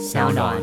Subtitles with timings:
[0.00, 0.56] 小暖。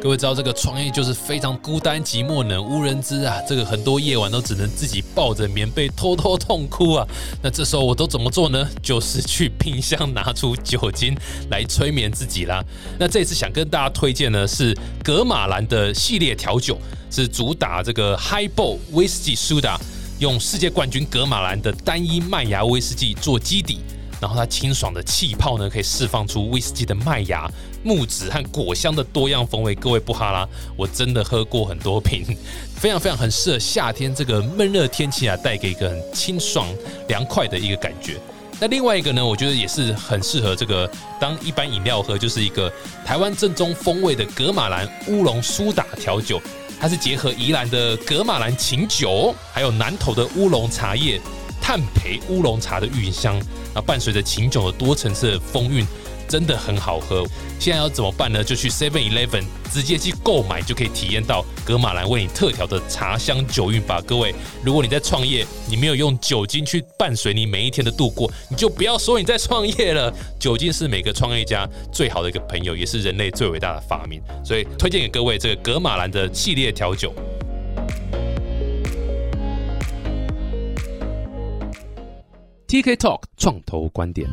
[0.00, 7.06] 各位知道这个创业就是非常孤单寂寞冷无人知啊，这个很多夜晚都只能自己抱着棉被偷偷痛哭啊。
[7.42, 8.68] 那这时候我都怎么做呢？
[8.80, 11.16] 就是去冰箱拿出酒精
[11.50, 12.64] 来催眠自己啦。
[13.00, 16.78] 那这次想跟大家推荐呢是格马兰的系列调酒，
[17.10, 19.76] 是主打这个 Highball Whisky Soda，
[20.20, 23.80] 用世界冠军格马兰的单一麦芽威士忌做基底。
[24.22, 27.50] 然后它清爽的气泡呢，可以释放出威士忌的麦芽、
[27.82, 29.74] 木质和果香的多样风味。
[29.74, 32.24] 各位不哈啦，我真的喝过很多瓶，
[32.78, 36.68] 非常非常很适合夏天这个闷热天气啊，带给一个很清爽
[37.08, 38.16] 凉快的一个感觉。
[38.60, 42.72] 那另外一个呢，我觉得也是很适合这个当一般饮料喝，就是一个
[43.04, 46.40] 台湾正宗风味的格马兰乌龙苏打调酒。
[46.78, 51.20] 它是结合宜兰的格马兰琴酒，还有南投的乌龙茶叶。
[51.62, 53.38] 炭焙乌龙茶的韵香，
[53.72, 55.86] 啊，伴随着琴酒的多层次的风韵，
[56.28, 57.24] 真的很好喝。
[57.60, 58.42] 现在要怎么办呢？
[58.42, 64.02] 就去 Seven Eleven 直接去购买，就可以体验到格马兰为你特调的茶香酒韵吧。
[64.04, 70.12] 各位，如果你在创业，你没有用酒精去伴随你每一天的度过，你就不要说你在创业了。
[70.40, 74.20] 酒精是每个创业家最好的一个朋友，也是人类最伟大的发明。
[74.44, 77.14] 所以推荐给各位这个格马兰的系列调酒。
[82.72, 84.26] TK Talk 创投观点。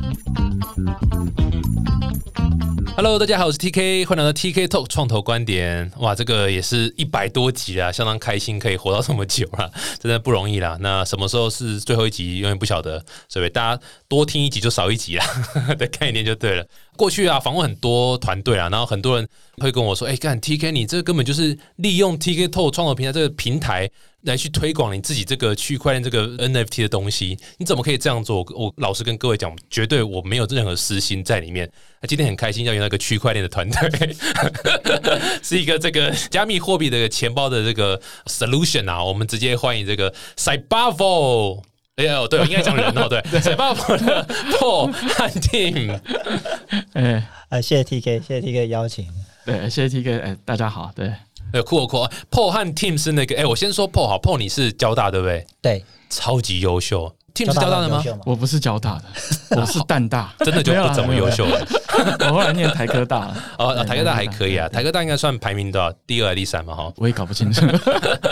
[2.96, 5.92] Hello，大家好，我是 TK，欢迎来到 TK Talk 创投观点。
[5.98, 10.78] 哇，这个也是一百多集啊，相当开心可以活到这么久了， 真的不容易啦。
[10.80, 15.26] 那什么时候是最后一集，永远不晓得，所以大家多听一集就少一集啦
[15.78, 16.66] 的概念就对了。
[16.96, 23.92] 过去啊，访问很多团队啊，然后很多人会跟我说：“哎，干 TK，你这根本就是利用 TK Talk 创投平台这个平台。”
[24.24, 28.46] 来去推广你自己这个区块链这个 NFT 的东西，你怎么可以这样做？
[28.56, 31.70] 我老实跟各位讲，绝对我没有任何私心在里面。
[32.02, 34.16] 那今天很开心要用那个区块链的团队，
[35.42, 41.64] 是一个这个加密货币的钱包的这个 solution 啊，我们直接欢迎这个 Cybavo。
[41.96, 46.00] 哎呦，对，我应该讲人哦，对， Cybavo 的 Paul 和 Tim。
[46.94, 49.06] 哎，啊，谢谢 TK，谢谢 TK 邀请。
[49.46, 51.12] 对，谢谢 TK，哎，大家好，对。
[51.54, 51.98] 呃，酷酷
[52.30, 55.46] ，Paul 和 Tim 是那个，哎，我先说 Paul 好，Paul 你是交大对不对？
[55.62, 57.14] 对，超级优秀。
[57.34, 58.04] Tim 是交大的吗？
[58.26, 59.04] 我不是交大的，
[59.62, 61.66] 我是淡大，真的就不怎么优秀了。
[62.28, 65.92] 我后来念台科大，哦，台科大还可以啊，台科大应该算排名多少？
[66.06, 66.76] 第二、第三嘛？
[66.76, 67.66] 哈，我也搞不清楚。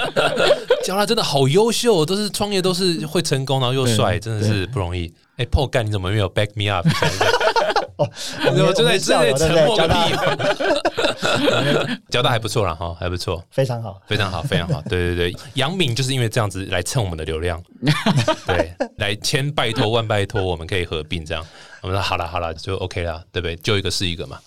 [0.83, 5.13] 交大真的好优秀，都是创业都是会成功，然后又帅，真的是不容易。
[5.38, 6.85] 哎，Paul 干，你怎么没有 back me up？
[7.97, 8.09] 哦，
[8.45, 9.95] 我就在这里沉默个屁。
[12.09, 14.81] 交大还不错了哈，还不错，非常好，非常好，非常好。
[14.83, 17.61] 对对对，杨敏就是因为这样子来蹭我们的流量，
[18.45, 21.45] 对，来千拜托万拜托，我们可以合并这样。
[21.83, 23.56] 我们说好了好了，就 OK 了，对不对？
[23.57, 24.39] 就一个是一个嘛。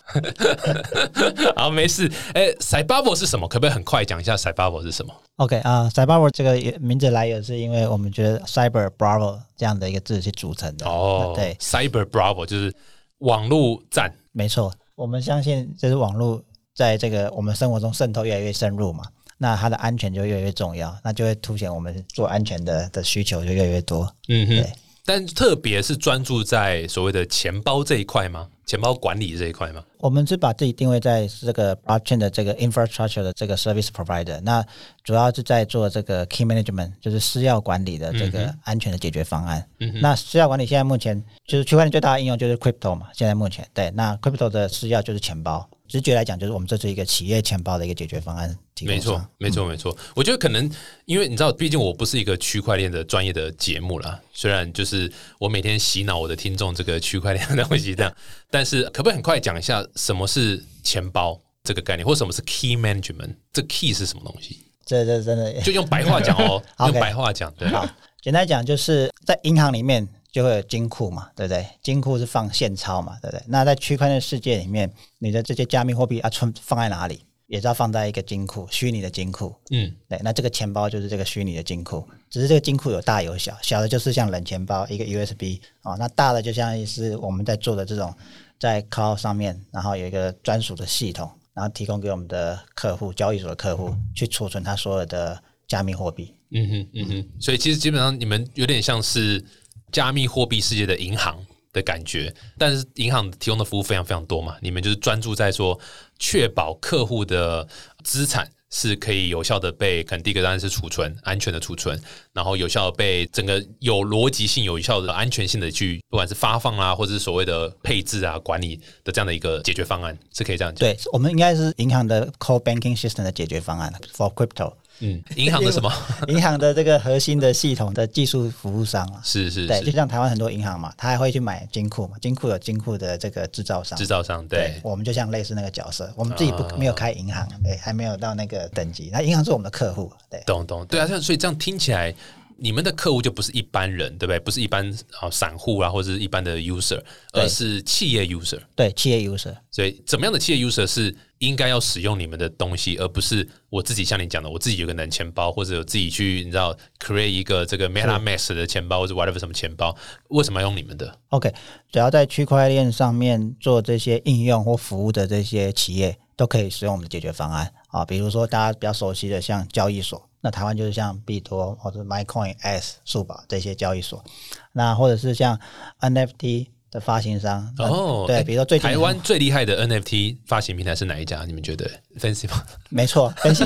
[1.56, 2.10] 好，没事。
[2.34, 3.47] 哎，Cybubble 是什么？
[3.48, 10.86] 可不可以很快讲一下 Cybubble 是什么？OK 啊，Cybubble 这个名字来源是因为我们觉得 Cyber Bravo 这样的一个字去组成的。
[10.86, 12.75] 哦，对，Cyber Bravo 就是
[13.19, 14.12] 网络战。
[14.32, 16.42] 没错，我们相信就是网络
[16.80, 19.04] 在这个我们生活中渗透越来越深入嘛，
[19.36, 24.10] 那它的安全就越来越重要，那就会凸显我们做安全的的需求就越来越多。
[24.28, 24.66] 嗯哼。
[25.04, 28.48] 但特别是专注在所谓的钱包这一块吗？
[28.64, 29.82] 钱包管理这一块吗？
[29.98, 34.64] 我们是把自己定位在这个 blockchain 的这个 infrastructure 的这个 service provider，那
[35.02, 39.66] 主要是在做这个 key management，就是私钥管理的这个安全的解决方案。
[40.00, 45.68] 那私钥管理现在目前就是区块链最大的应用就是 crypto 嘛，现在目前对，那 crypto 的私钥就是钱包。
[45.90, 48.56] 直觉来讲，就是我们这是一个企业钱包的一个解决方案。
[48.82, 49.94] 没错，没错，没错。
[50.14, 50.70] 我觉得可能
[51.04, 54.18] 因为你知道，毕竟我不是一个区块链的专业的节目啦。
[54.32, 58.14] 虽然就是我每天洗脑我的听众这个区块链的东西这样，
[58.50, 63.34] 但是可不可以很快讲一下什么是钱包这个概念，或什么是 key management？
[63.52, 64.64] 这 key 是什么东西？
[64.86, 67.68] 这这真的就用白话讲哦， 用白话讲对。
[67.68, 67.86] 好，
[68.22, 70.08] 简单讲就是在银行里面。
[70.32, 71.66] 就会有金库嘛，对不对？
[71.82, 73.42] 金库是放现钞嘛，对不对？
[73.48, 77.24] 那在区块链世界里面，你的这些加密货币啊，存放在哪里？
[77.47, 79.53] 也是要放在一个金库，虚拟的金库。
[79.72, 80.21] 嗯，对。
[80.22, 88.15] 那这个钱包就是这个虚拟的金库，只是这个金库有大有小，小的就是像冷钱包一个 USB 啊，那大的就像是我们在做的这种
[88.60, 96.32] 在 Cloud 上面，然后有一个专属的系统，然后提供给我们的客户、交易所的客户去储存他所有的加密货币。
[96.53, 97.28] 嗯哼，嗯哼。
[97.41, 99.44] 所以其实基本上你们有点像是。
[99.92, 101.39] 加密货币世界的银行
[101.72, 105.78] 的感觉，但是银行提供的服务非常非常多嘛，你们就是专注在说
[106.19, 107.66] 确保客户的
[108.03, 112.01] 资产是可以有效的被，可能第一个当然是储存，安全的储存，
[112.33, 120.78] 然后有效的被整个有逻辑性、有效的安全性的去，不管是发放啊，或者是所谓的配置啊、管理的这样的一个解决方案，是可以这样讲。
[120.81, 124.72] 对，我们应该是银行的 core banking system 的解决方案 for crypto。
[125.00, 125.92] 嗯，银行的什么？
[126.28, 142.14] 银行的这个核心的系统的技术服务商啊，是是，对，就像台湾很多银行嘛，他还会去买金库嘛，金库有金库的这个制造商，制造商，对，我们就像类似那个角色，我们自己不没有开银行，对，还没有到那个等级，那银行是我们的客户，对，懂懂，对啊，像所以这样听起来。
[142.62, 144.39] 你们的客户就不是一般人，对不对？
[144.39, 144.86] 不是一般
[145.18, 147.01] 啊散户啊，或者是一般的 user，
[147.33, 148.60] 而是企业 user。
[148.77, 149.57] 对，企业 user。
[149.71, 159.97] 所以，怎么样的企业 user 是应该要使用你们的东西，而不是我自己像你讲的，我自己有个冷钱包，或者有自己去你知道 create 一个这个 MetaMask 的钱包，或者 whatever 什么钱包，
[160.28, 161.51] 为什么要用你们的？OK，
[161.91, 168.04] 只要在区块链上面做这些应用或服务的这些企业，都可以使用我们的解决方案啊。
[168.04, 170.29] 比如说大家比较熟悉的，像交易所。
[170.41, 174.25] 那台湾就是像币托或者 MyCoin、S、数宝这些交易所，
[174.72, 175.59] 那或者是像
[176.01, 181.45] NFT 的发行商哦，对，比如说最台湾最厉害的 NFT 发行平台是哪一家？
[181.45, 181.89] 你们觉得
[182.19, 182.65] 分析吗？
[182.89, 183.65] 没错， 分析。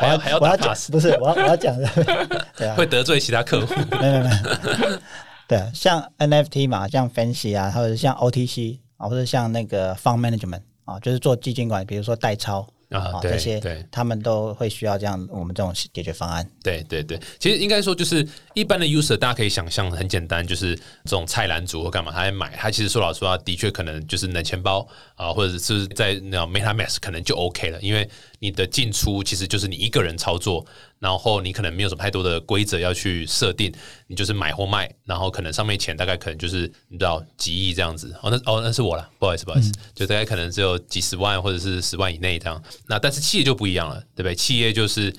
[0.00, 1.88] 还要还要我要讲，不是我要我要讲的，
[2.56, 3.74] 对啊，会得罪其他客户。
[4.00, 4.98] 没有没有，
[5.46, 12.66] 对，像 NFT 嘛，像分析啊，或者像 OTC 啊，或者像那个 Fund Management 啊，就是做基金管理，比如说代抄。
[12.94, 16.48] 啊，这些对，他们都会需要这样我们这种解决方案。
[16.62, 24.86] 对对对，其实应该说就是一般的 user，大家可以想象很简单，就是这种菜篮族或干嘛，他来买，他其实说老实话，的确可能就是冷钱包
[25.16, 28.08] 啊，或者是在那种 MetaMask 可能就 OK 了，因为
[28.38, 30.64] 你的进出其实就是你一个人操作。
[31.04, 33.70] 然后你可能没有什么太多的规则要去设定，
[34.06, 42.62] 你就是买或卖，然后可能上面钱大概可能就是你知道几亿这样子哦，那哦那是我了，不好意思不好意思，就大概可能只有几十万或者是十万以内这样。
[42.86, 44.34] 那但是企业就不一样了，对不对？
[44.34, 45.10] 企业就是，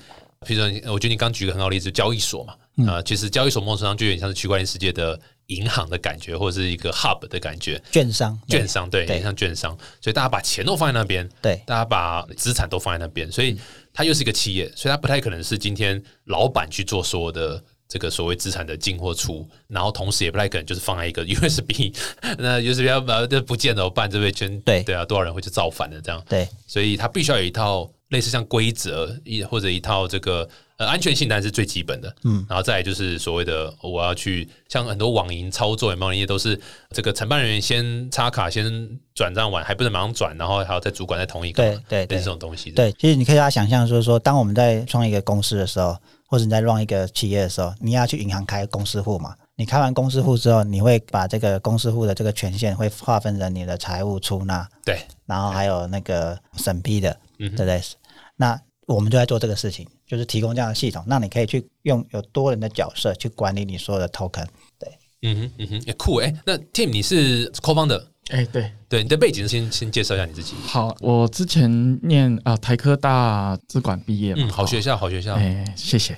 [0.44, 2.56] 比如说我觉得你刚举个很好例子，交易所嘛，
[2.92, 13.56] 啊，其实交易所某种程度上就有点像是区块链世界的银行的感觉，或者是一个 hub 的感觉，券商，券商对，有像券商，所以大家把钱都放在那边，对，大家把资产都放在那边，所以。
[13.98, 21.96] 它又是一个企业，所以它不太可能是今天老板去做所有的这个所谓资产的进或出，然后同时也不太可能就是放在一个 USB，
[22.36, 24.10] 那 USB 要把这不见怎么办？
[24.10, 24.82] 这边圈对。
[24.82, 26.22] 对啊，多少人会去造反的这样？
[26.28, 30.48] 对，所以它必须要有一套类似像规则一或者一套这个。
[30.78, 36.12] 呃，安全性当然是最基本的，嗯，然后再来就是所谓的我要去像很多网银操作，有没有？
[36.12, 36.60] 那些都是
[36.90, 38.70] 这个承办人员先插卡，先
[39.14, 42.70] 转账完，还不能马上转，然后还要在主管在同一个，对对对，这种东西。
[42.72, 49.34] 对，其实你可以大家想象，就是说，当我们在创一个公司的时候，或者你在 run 一个企业的时候，你要去银行开公司户嘛？
[49.54, 57.82] 你开完公司户之后，你会把这个公司户的这个权限会划分成你的财务出纳，对，然后还有那个审批的，对不对？
[58.36, 59.86] 那我们就在做这个事情。
[60.06, 64.46] 就是提供这样的系统，那你可以去用有多人的角色去管理你所有的 token。
[64.78, 64.88] 对，
[65.22, 66.32] 嗯哼，嗯哼，也酷哎。
[66.44, 68.00] 那 Tim，你是 Co-founder？
[68.28, 70.54] 哎，对，对，你的背景先先介绍一下你自己。
[70.64, 75.34] 好，我之前念啊台科大资管毕业，嗯，好学校，好学校。
[75.34, 76.16] 哎，谢谢。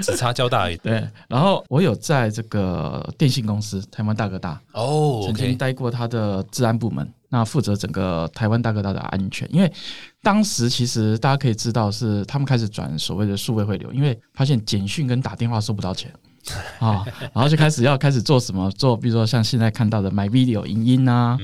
[0.00, 0.76] 只差交大而已。
[0.84, 7.12] 对，然后我有在这个电信公司台湾大哥大哦，曾经待过他的治安部门。
[7.34, 9.72] 那负责整个台湾大哥大的安全，因为
[10.22, 16.12] 当时其实大家可以知道是他们开始转所谓的数位汇流，因为发现简讯跟打电话收不到钱
[16.78, 21.36] 啊，然后就开始要开始做什么做，比如说像现在看到的买 video 影音啊，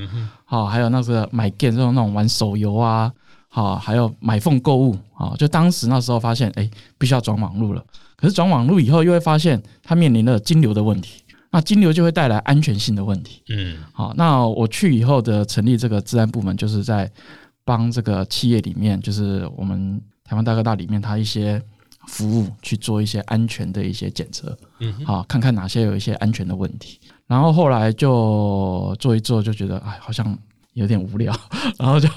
[0.45, 3.11] 好，还有那个买 game 这种那种玩手游啊，
[3.49, 7.83] 好，还有买凤购物啊，就当时那时候发现，哎，必须要转网络了。
[8.15, 11.20] 可是转网络以后，又会发现它面临了金流的问题。
[11.53, 13.43] 那金流就会带来安全性的问题。
[13.49, 17.11] 嗯，好，那我去以后的成立这个治安部门，就是在
[17.65, 21.61] 帮这个企业里面，就是我们台湾大哥大里面，它一些
[22.07, 24.57] 服务去做一些安全的一些检测。
[24.79, 26.97] 嗯，好，看看哪些有一些安全的问题。
[27.27, 30.37] 然后后来就做一做，就觉得哎，好像
[30.71, 31.37] 有点无聊。
[31.77, 32.07] 然后就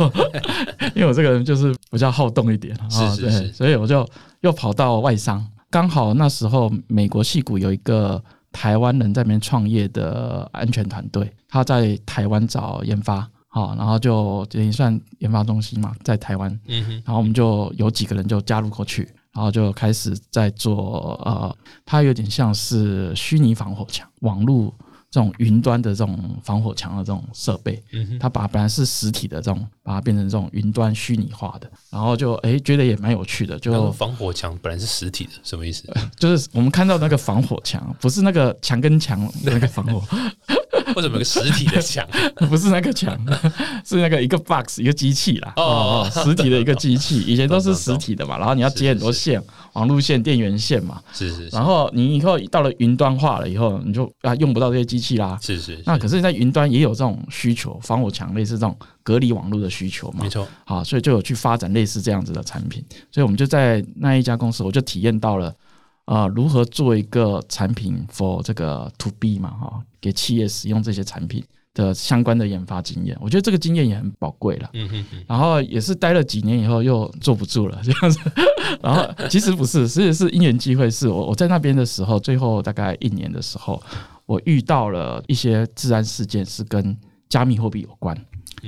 [0.95, 4.09] 因为我这个人就是比较好动一点，是是是，所以我就
[4.43, 5.45] 又跑到外商。
[5.71, 8.23] 刚好那时候美国戏股有一个。
[8.55, 24.73] 台湾人在那边创业的安全团队，他在台湾找研发，好，然后就等于算研发中心嘛，在台湾，嗯哼，然后我们就有几个人就加入过去，然后就开始在做，呃，它有点像是虚拟防火墙，网络。
[25.15, 33.57] 这种云端的这种防火墙的这种设备，嗯，它把本来是实体的这种，把它变成这种云端虚拟化的，然后就哎觉得也蛮有趣的。
[33.61, 35.89] 就防火墙本来是实体的，什么意思？
[36.19, 40.03] 就是我们看到那个防火墙，不是那个墙跟墙那个防火，
[40.97, 42.07] 为什么有个实体的墙？
[42.49, 43.19] 不是那个墙，
[43.85, 45.53] 是那个一个 box 一个机器啦。
[45.57, 49.43] 哦哦，实体的一个机器，以前都是实体的嘛，然后你要接很多线，
[49.75, 51.01] 网路线、电源线嘛。
[51.13, 55.39] 是是是然后你以后到了云端化了以后，你就啊用不到这些机器啦。
[55.43, 60.29] 是是，那可是，在云端也有这种需求，防火墙类似这种隔离网络的需求嘛没。
[60.29, 62.85] 错，好，所以就有去发展类似这样子的产品。
[63.11, 65.53] 所以我们就在那一家公司，我就体验到了，
[66.07, 71.43] 呃，如何做一个产品 for 这个 to B 嘛，哈，给企业使用这些产品
[71.73, 73.17] 的相关的研发经验。
[73.21, 74.69] 我觉得这个经验也很宝贵了。
[75.27, 78.21] 然后也是待了几年以后又坐不住了 这样子，
[78.83, 83.83] 然后其实不是，其实是因缘机会，是我我在那边的时候，最后大概一年的时候，
[84.27, 86.97] 我遇到了一些治安事件是跟
[87.31, 88.15] 加密货币有关。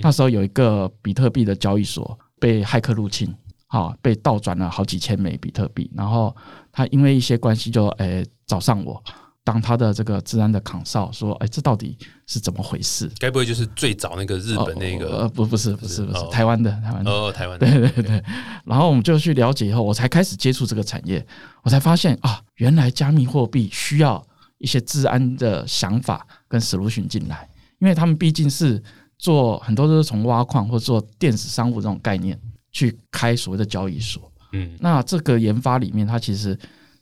[0.02, 3.32] 那时候有一个比特币的交易所被骇客入侵，
[3.76, 6.34] 好、被倒转了好几千枚比特币，然后
[6.72, 9.02] 他因为一些关系就诶、找上我。
[9.44, 18.24] 当他的这个治安的扛哨说：“哎，这到底是怎么回事？”该不会就是最早那个日本那个呃个不不是不是不是哦台湾的台湾的哦，台湾的对对对，
[18.64, 21.24] 然后我们就去了解以后，我才开始接触这个产业，
[21.62, 24.20] 我才发现啊，原来加密货币需要
[24.58, 28.82] 一些治安的想法跟 solution 进来，因为他们毕竟是
[29.16, 32.36] 做很多都是从挖矿或做电子商务这种概念
[32.76, 34.30] 去开所谓的交易所。
[34.52, 36.58] 嗯那这个研发里面，它其实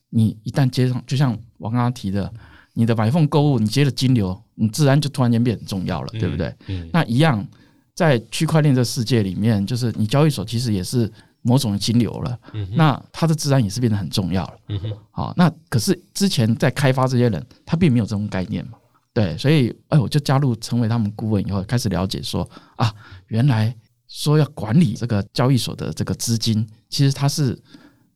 [0.08, 2.32] 你一旦接上，就像我刚刚提的，
[2.74, 6.54] 你的买凤购物，你接了金流，你自然就突然间变很重要了，对不对？
[6.68, 7.44] 嗯那一样，
[7.92, 11.10] 在区块链的世界里面，就是你交易所其实也是
[11.42, 14.54] 某种的金流了，嗯那它的自然也是变得很重要了。
[14.68, 18.78] 嗯哼，好，那可是之前在开发这些人，他并没有这种概念嘛，
[19.12, 22.92] 对，所以哎，我就加入成为他们顾问以后，开始了解说啊，
[23.28, 23.76] 原来
[24.14, 27.60] 说要管理这个交易所的这个资金，其实它是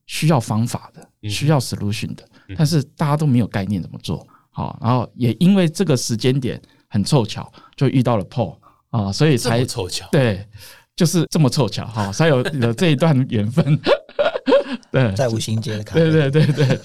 [0.07, 1.29] 需要方法的，嗯。
[1.29, 2.23] 需要 solution 的，
[2.57, 4.25] 但是大家都没有概念怎么做。
[4.51, 8.57] 好，然后也因为这个时间点很凑巧，就遇到了 Paul
[8.91, 10.47] 啊，所以才么凑巧，对，
[10.95, 13.77] 就是这么凑巧哈，才有有这一段缘分。
[14.93, 16.81] 对，在五星街的咖啡对对对对，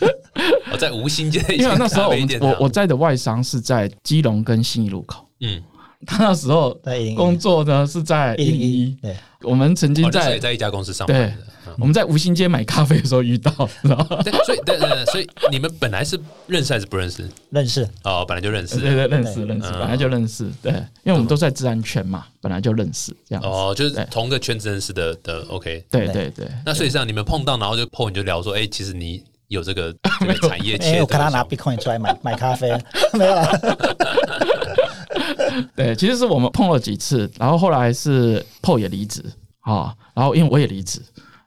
[0.72, 5.62] 我在无心街因为那时候我我我在的外商是在基隆跟信义路口，嗯，
[6.06, 6.80] 他那时候
[7.16, 8.98] 工作呢是在一零一
[9.42, 11.38] 我们曾经在也在一家公司上班
[11.80, 17.28] 我们在吴兴街买咖啡的时候遇到，然后对，所以对对对，所以你们本来是认识还是不认识？
[17.50, 17.88] 认识。
[18.04, 18.78] 哦，本来就认识。
[18.78, 19.46] 对对认识对。
[19.46, 19.74] 认识，嗯。
[19.80, 20.72] 本来就认识，对，
[21.04, 24.06] 因为我们都在治安圈嘛，本来就认识这样，哦，就是对。
[24.12, 25.84] 同个圈子认识的的，OK。
[25.90, 26.30] 对对。
[26.30, 32.70] 对，那所以这样你们碰到，然后就碰你就聊说，哎，其实你有这个这个 产业因切的为我看他拿 Bitcoin 出来买买咖啡，
[33.18, 33.60] 没有啦，
[35.76, 39.24] 对，其实是我们碰了几次，然后后来是 PO 也离职
[39.62, 41.02] 啊，然后因为我也离职，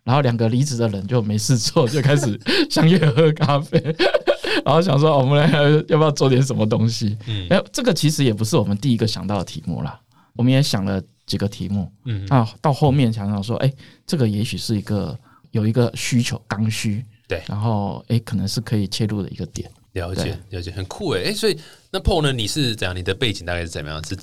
[0.05, 2.39] 然后两个离职的人就没事做，就开始
[2.71, 3.79] 相约喝咖啡，
[4.65, 7.17] 然后想说我们来要不要做点什么东西？
[7.27, 9.99] 嗯哎，这个其实也不是我们第一个想到的题目啦，
[10.35, 13.73] 我们也想了几个题目，嗯啊到后面想想说，哎，
[14.07, 15.19] 这个也许是一个
[15.51, 19.71] 有一个需求刚需，对然后哎可能是可以切入的一个点。
[19.97, 21.59] 了解了解，很酷哎哎，所以
[21.91, 22.33] 那 Paul 呢？
[22.33, 22.95] 你是怎样？
[22.95, 24.05] 你的背景大概是怎么样？
[24.07, 24.15] 是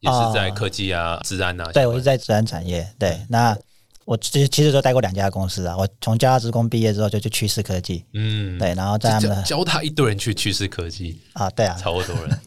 [0.00, 1.70] 也是在科技啊、治安啊？
[1.72, 3.56] 对我是在治安产业，对，那
[4.04, 12.40] 我其实其实都待过两家公司啊，我从交大职工毕业之后就去趋势科技，嗯，对，然后在他们的教教他一堆人去趋势科技，啊，对啊，超多人，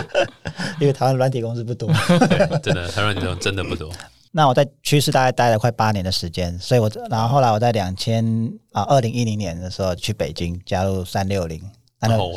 [0.80, 1.88] 因为台湾软体公司不多，
[2.28, 3.92] 对，真的台湾这种真的不多。
[4.36, 8.24] 那我在趋势大概待了快八年的时间，所以我然后后来我在两千
[8.72, 11.60] 啊二零一零年的时候去北京加入三六零。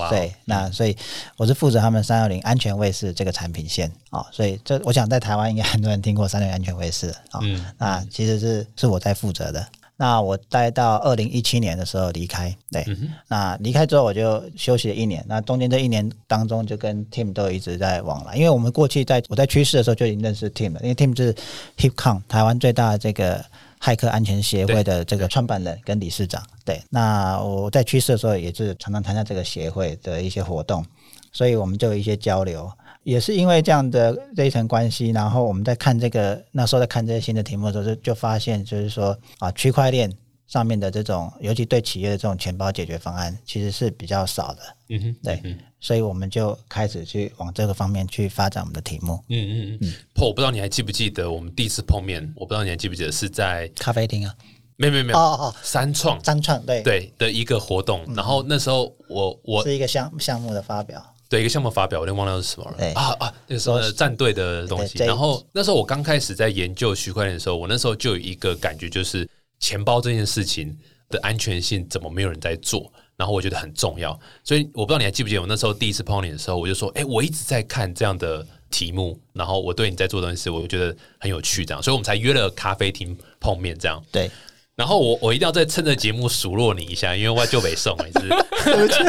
[0.10, 0.96] 对，那所以
[1.38, 9.66] 我是负责他们三六零安全卫士这个产品线啊、所以这我想在台湾应该很多人听过三六零安全卫士啊、嗯那其实是是我在负责的。
[10.00, 15.26] 那我待到二零一七年的时候离开，对，嗯那离开之后我就休息了一年。
[15.28, 21.36] 那中间这一年当中，就跟 Tim 都一直在往来，因为我们过去在我在趋势的时候就已经认识 Tim 了，因为 Tim 是
[21.78, 23.44] HipCon 台湾最大的这个
[23.80, 26.42] 骇客安全协会的这个创办人跟理事长。
[26.66, 30.86] 对，那我在趋势的时候也是常常参加这个协会的一些活动，
[31.32, 32.70] 所以我们就有一些交流。
[33.04, 40.12] 也是因为这样的这一层关系，然后我们在看这个那时候在看这些新的题目的时候，就就发现就是说啊，区块链
[40.48, 44.62] 上面的这种，尤其对企业的这种钱包解决方案，其实是比较少的。
[44.90, 49.22] 嗯哼，对嗯所以我们就开始去往这个方面去发展我们的题目。
[49.30, 49.94] 嗯嗯嗯。
[50.16, 52.34] Paul，我不知道你还记不记得我们第一次碰面？
[52.36, 54.34] 我不知道你还记不记得是在咖啡厅啊，
[54.78, 61.04] 没有没有没有哦哦哦，三创三创对，对的一个活动，然后那时候我我是一个项项目的发表。
[61.30, 64.98] 对一个项目发表，我有点忘了是什么了对啊啊，那个时候的战队的东西。
[65.00, 69.28] 然后那时候我刚开始在研究区块链的时候，我那时候就有一个感觉，就是
[69.60, 70.78] 钱包这件事情
[71.10, 72.92] 的安全性怎么没有人在做？
[73.16, 84.00] 然后我觉得很重要，所以我不知道你还记不记得我那时候第一次碰你的时候，我就说，哎，我一直在看这样的题目，然后我对你在做的东西，我觉得很有趣，这样，所以我们才约了咖啡厅碰面，这样。
[84.12, 84.30] 对，
[84.76, 88.30] 然后我我一定要再趁着节目数落你一下，因为我就没送，你是，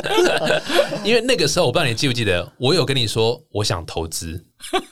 [1.05, 4.43] 因为那个时候我不知道你记不记得，我有跟你说我想投资，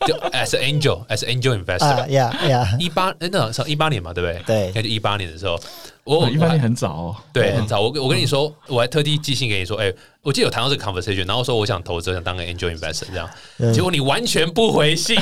[0.06, 4.42] 就 as an angel，as an angel 啊 investor，呀呀，一八哎那时候一八年嘛，对不对？
[4.46, 5.58] 对应该就一八年的时候，
[6.04, 7.80] 我一八年很早哦，对，很早。
[7.80, 9.92] 我我跟你说，我还特地寄信给你说，哎、
[10.22, 13.28] 我记得有谈到这个 conversation，然后说我想投资，想当个 angel investor 这样，
[13.72, 15.16] 结果你完全不回信，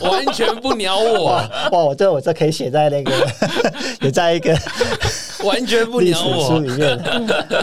[0.00, 3.12] 完全不鸟我，哇，我这我这可以写在那个，
[4.02, 4.56] 也在一个
[5.42, 6.60] 完全不鸟我书鸟我。
[6.60, 7.00] 里面。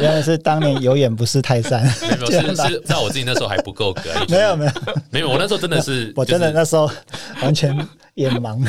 [0.02, 4.02] 原来是当年有眼不识泰山，没有， 是是，在我自己那时候还不够格。
[4.28, 4.72] 没有没有，
[5.12, 6.90] 没有，我那时候真的是，我真的那时候
[7.44, 7.78] 完全
[8.16, 8.58] 眼盲。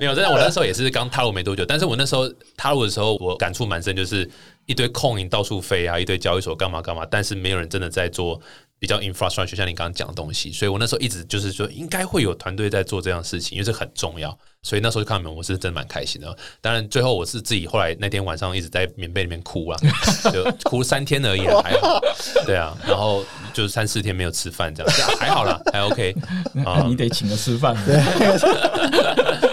[0.00, 4.28] 没有，真的，我那时候也是刚踏入没多久，但是我那时候踏入的时候，我感触蛮深，就是
[4.66, 8.40] 一堆空影到处飞啊，一堆交易所干嘛干嘛，但是没有人真的在做
[8.80, 16.34] 比较 infrastructure，像你刚刚讲的东西，所以我那时候一直就是说，应该会有团队在做这样的事情，因为这很重要，所以那时候就看你们，我是真的蛮开心的。
[16.62, 19.78] 当然，最后我是自己后来那天晚上一直在棉被里面哭啊，
[20.32, 22.00] 就哭三天而已啊，还好，
[22.46, 23.22] 对啊，然后
[23.52, 26.14] 就是三四天没有吃饭这样，还好啦，还 OK
[26.64, 26.88] 啊那。
[26.88, 27.76] 你得请我吃饭。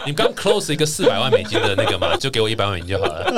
[0.05, 3.29] 你刚 close 一个四百万美金的那个嘛，就给我一百万美金就好了。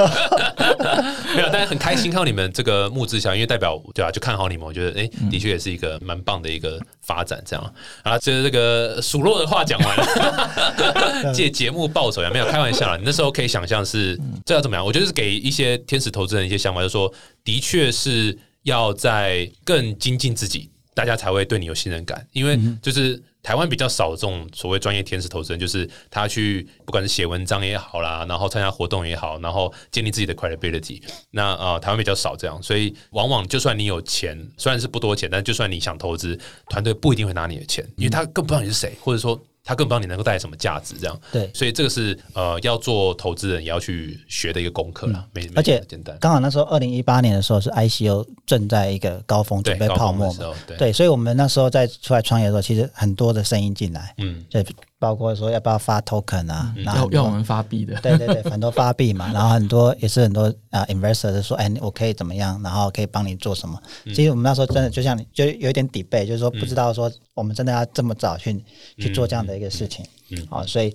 [1.36, 12.96] 没有，但是很开心看到你们这个募资小，因为代表对啊，就看好你们，我觉得哎、的确也是一个蛮棒的一个发展，这样啊，就是这个数落的话讲完了， 借节目报仇呀没有开玩笑啦。
[12.96, 14.86] 你那时候可以想象是这要怎么样？
[14.86, 17.12] 我觉得是给一些天使投资人一些想法，就是说，
[17.44, 23.20] 的确是要在更精进自己，大家才会对你有信任感，因为就是。
[23.42, 31.02] 台湾比较少这种所谓专业天使投资人，就是他去不管是写文章也好啦，然后参加活动也好，然后建立自己的 credibility。
[31.32, 36.38] 那呃，台湾比较少这样，所以往往就算你有钱，虽然是不多钱，但就算你想投资，
[36.70, 41.22] 团队不一定会拿你的钱，因为他更不知道你是谁，或者说他更不知道你能够带来什么价值，这样。
[41.32, 46.18] 对所以这个是呃要做投资人也要去学的一个功课啦，没没而且简单。
[46.20, 50.56] 刚好那时候二零一八年的时候是 ICO 正在一个高峰，对准备泡沫嘛。
[50.66, 54.60] 对对，所以我们那时候在出来创业的时候，其实很多的声音进来，嗯，就
[55.00, 63.82] 包括说要不要发 token 啊，然后要要我们发币的， 对对对，很多发币嘛， 然后很多也是很多啊、investor 就说，哎，我可以怎么样，然后可以帮你做什么。
[64.04, 64.14] 嗯。
[64.14, 68.62] 其实我们那时候真的就像你，就有一点 debate，就是说不知道说我们真的要这么早去
[68.98, 70.94] 去做这样的一个事情，嗯，好、所以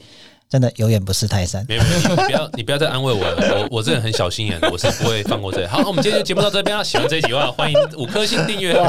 [0.55, 1.67] 真的有眼不识泰山。
[1.69, 3.59] 没有，没有你不要，你不要再安慰我了。
[3.59, 6.85] 我我这人很小心眼的，我是不会放过这好，那，我们今天节目到这边了。
[6.85, 8.81] 喜欢这一集的话，欢迎五颗星订阅。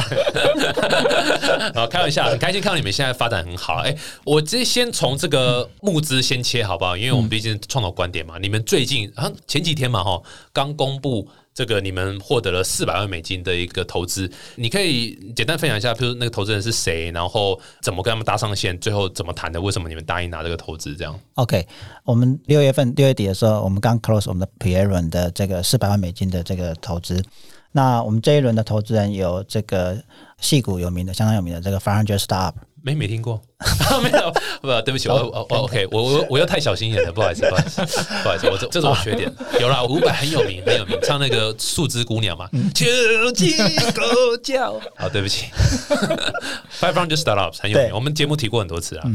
[1.73, 3.77] 好，开玩笑，很开心看到你们现在发展很好。
[3.77, 6.95] 哎、我这先从这个募资先切好不好？
[6.95, 8.35] 因为我们毕竟是创造观点嘛。
[8.39, 10.21] 你们最近啊前几天嘛，哈，
[10.53, 11.27] 刚公布。
[11.55, 21.65] 这个你们获得了四百万美金的一个投资，你可以简单分享一下，比如那个投资人是谁，然后怎么跟他们搭上线，最后怎么谈的，为什么你们答应拿这个投资这样？OK，
[22.03, 27.23] 我们六月份六月底的时候，我们刚 close 我们的 P A 轮的这个四百万美金的这个投资。
[27.71, 29.97] 那我们这一轮的投资人有这个
[30.39, 32.53] 戏股有名的、相当有名的这个 Five Hundred Startup，
[32.85, 33.41] 没没听过，
[34.03, 37.81] 没有，不，对不起，我我我 OK，我我我又太小心眼了，不好意思，不好意思，
[38.21, 39.27] 不好意思，我这这是我缺点。
[39.59, 42.85] 有啦，伍佰很有名，很有名，唱那个《树枝姑娘》嘛，秋
[43.31, 43.57] 季
[43.95, 44.79] 狗叫。
[44.95, 45.47] 好，对不起
[46.79, 49.09] ，Five Hundred Startups 很有名，我们节目提过很多次啊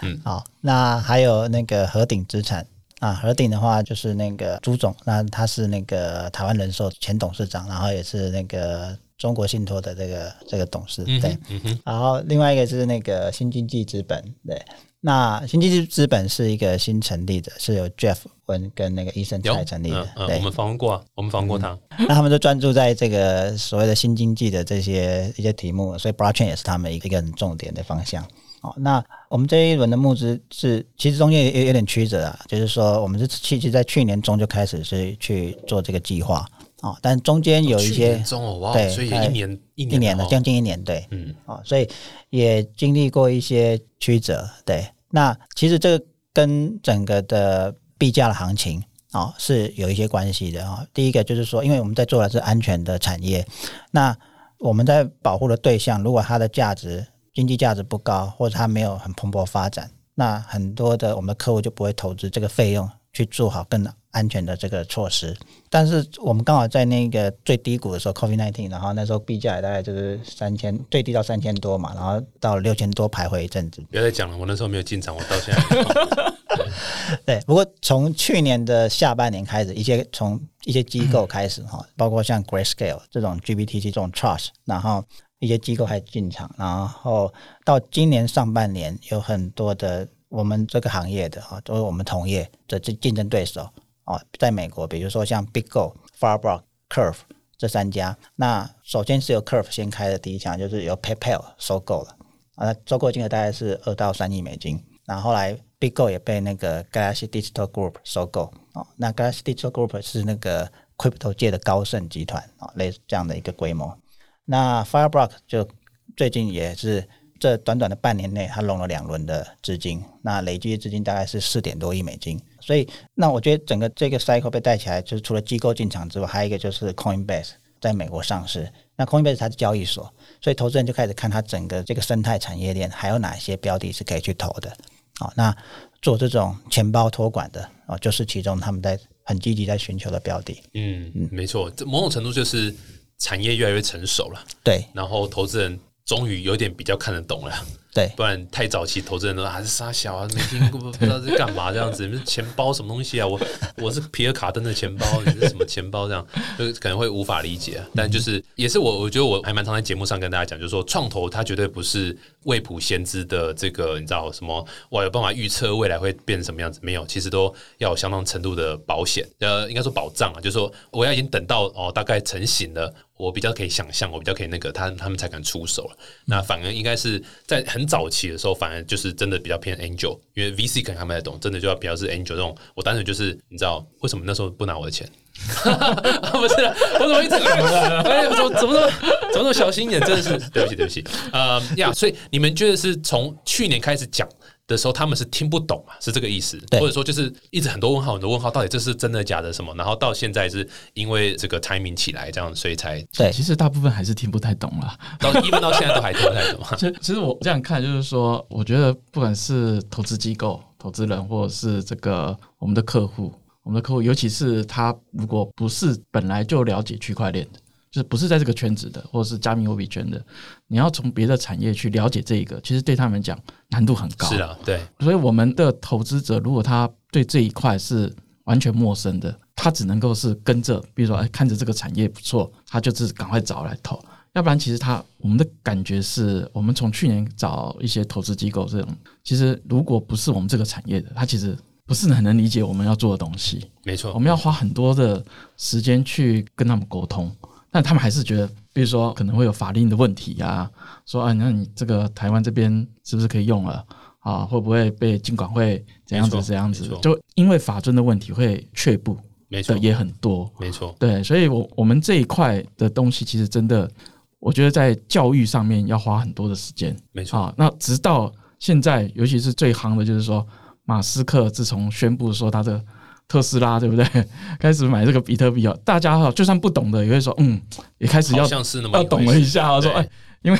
[0.00, 2.66] 嗯，好，那还有那个河鼎资产。
[3.00, 11.34] 啊，河鼎的话就是那个朱总，那他是那个台湾人寿前董事长，然后也是那个中国信托的这个这个董事，对，
[11.82, 14.62] 然后另外一个是那个新经济资本，对，
[15.00, 20.36] 那新经济资本是一个新成立的，是由 Jeff 温跟那个医生有蔡成立的对。
[20.36, 28.22] 我，们访问过啊，我们访问过他，那他们就专注在这个所谓的新经济的这些一些题目，所以 blockchain 也是他们一个一个很重点的方向。
[28.60, 36.46] 哦，那我们这一轮的募资是其实中间也有点曲折啊，就是说我们是其实在去年中就开始是去做这个计划
[36.84, 41.88] 哦，但中间有一些年中哦，哇，对所以一年一一年了，哦将近一年，对，嗯哦，所以
[42.28, 44.86] 也经历过一些曲折，对。
[45.08, 50.86] 那其实这个跟整个的币价的行情哦是有一些关系的啊、哦。
[50.92, 53.46] 第一个就是说，因为我们在做的是安全的产业，
[53.90, 54.14] 那
[54.58, 65.34] 我们在保护的对象，如果它的价值经济价值不高，或者它没有很蓬勃发展，那很多的我们的客户就不会投资这个费用去做好更安全的这个措施。
[65.70, 73.82] 但是我们刚好在那个最低谷的时候，COVID nineteen，然后那时候币价也大概就是三千，最低到三千多嘛，然后到六千多徘徊一阵子。
[73.90, 76.34] 不要再讲了，我那时候没有进场，我到现在
[77.26, 85.04] 对，不过从去年的下半年开始，一些从一些机构开始哈，包括像 Grayscale 这种 GBTC 这种 Trust，然后
[85.40, 87.32] 一些机构还进场，然后
[87.64, 93.70] 到今年上半年有很多的我们这个行业的啊，都是我们同业的这竞争对手
[94.02, 97.18] 啊，在美国，比如说像 BigGo、Fireblock、Curve
[97.56, 102.16] 这三家，那首先是由 Curve 先开的第一枪，就是由 PayPal 收购了
[102.56, 113.96] 啊，收购金额大概是二到三亿美金，然后来 BigGo 也被那个 Galaxy Digital Group 收购哦，那 Galaxy Digital Group 是那个 Crypto 界的高盛集团啊，类似这样的一个规模。
[114.44, 115.68] 那 Fireblock 就
[116.16, 122.40] 最近也是这短短的半年内，它融了两轮的资金，那累计资金大概是四点多亿美金。
[122.60, 128.72] 所以，那我觉得整个这个 cycle 被带起来，就是除了机构进场之外，还有一个就是 Coinbase 在美国上市。
[128.96, 134.74] 那 Coinbase 它是交易所，所以投资人就开始看它整个这个生态产业链还有哪些标的是可以去投的。
[135.18, 135.54] 好，那
[136.00, 140.62] 做这种钱包托管的哦，就是其中他们在很积极在寻求的标的。
[140.74, 142.74] 嗯嗯，没错，这某种程度就是
[143.18, 147.64] 产业越来越成熟了，对然后投资人终于有点比较看得懂了。
[147.94, 152.04] 对，不然太早期，投资人都还是傻小啊，没听过，不知道是干嘛这样子。
[152.04, 153.26] 你们钱包什么东西啊？
[153.26, 153.40] 我
[153.78, 156.08] 我是皮尔卡登的钱包，你是什么钱包？
[156.08, 156.26] 这样
[156.58, 157.80] 就可能会无法理解。
[157.94, 164.66] 但就是也是我，我觉得我还蛮常在节目上跟大家讲，就是说创投它绝对不是未卜先知的这个，你知道什么？
[164.88, 166.80] 我有办法预测未来会变成什么样子？
[166.82, 172.92] 没有，其实都要有相当程度的保险，呃，应该说保障啊，就是说我要已经等到哦大概成型了。
[173.16, 175.96] 我比较可以想象，我比较可以那个，他他们才敢出手了。
[176.24, 182.56] 那反而应该是在很早期的时候，反而就是真的比较偏 angel，因为 VC 可能他们在懂，真的就要比较是 angel 这种。
[182.74, 185.08] 我单纯就是你知道为什么那时候不拿我的钱？
[185.34, 186.54] 不是，
[187.00, 188.90] 我怎么一直哎，怎么怎么怎么
[189.32, 190.00] 怎么小心眼？
[190.00, 191.04] 真的是 对不起对不起。
[191.32, 194.28] 呃呀，所以你们觉得是从去年开始讲？
[194.66, 195.94] 的时候，他们是听不懂嘛？
[196.00, 199.74] 是这个意思，或者说就是一直很多问号，很多问号，到底这是真的假的什么？
[199.76, 203.30] 然后到现在是因为这个 timing 起来，这样所以才对。
[203.32, 206.60] 其实大部分还是听不太懂了，到一般到现在都还听不太懂。
[206.78, 217.60] 其实，其实我这样看就是说，我觉得不管是投资机构、投资人，或者是这个我们的客户，我们的客户，尤其是他如果不是本来就了解区块链的。
[217.94, 220.20] 就是不是在这个圈子的，或者是加密货币圈的，
[220.66, 224.26] 你要从别的产业去了解这一个，其实对他们讲难度很高。
[224.28, 224.84] 是啊，对。
[224.98, 228.12] 所以我们的投资者如果他对这一块是
[228.46, 234.04] 完全陌生的，他只能够是跟着，比如说哎看着这个产业不错，他就是赶快找来投。
[234.32, 238.88] 要不然其实他我们的感觉是我们从去年找一些投资机构这种，
[239.22, 243.64] 其实如果不是我们这个产业的，他其实不是很能理解我们要做的东西。
[243.84, 245.24] 没错，我们要花很多的
[245.56, 247.32] 时间去跟他们沟通。
[247.74, 250.70] 但他们还是觉得，比如说可能会有法令的问题啊，
[251.06, 252.70] 说啊，那你这个台湾这边
[253.02, 253.84] 是不是可以用了
[254.20, 254.44] 啊？
[254.44, 256.86] 会不会被金管会怎样子怎样子？
[257.02, 260.94] 就因为法尊的问题会却步，没错，也很多，没错。
[261.00, 263.90] 对，所以我我们这一块的东西，其实真的，
[264.38, 267.52] 我觉得在教育上面要花很多的时间，没错。
[267.56, 270.46] 那直到现在，尤其是最夯的，就是说
[270.84, 272.80] 马斯克自从宣布说他的。
[273.28, 274.04] 特斯拉对不对？
[274.60, 277.60] 开始买这个比特币哦，大家哈就算不懂的也会说，嗯，
[277.98, 280.08] 也开始要要懂了一下，说哎，
[280.42, 280.58] 因为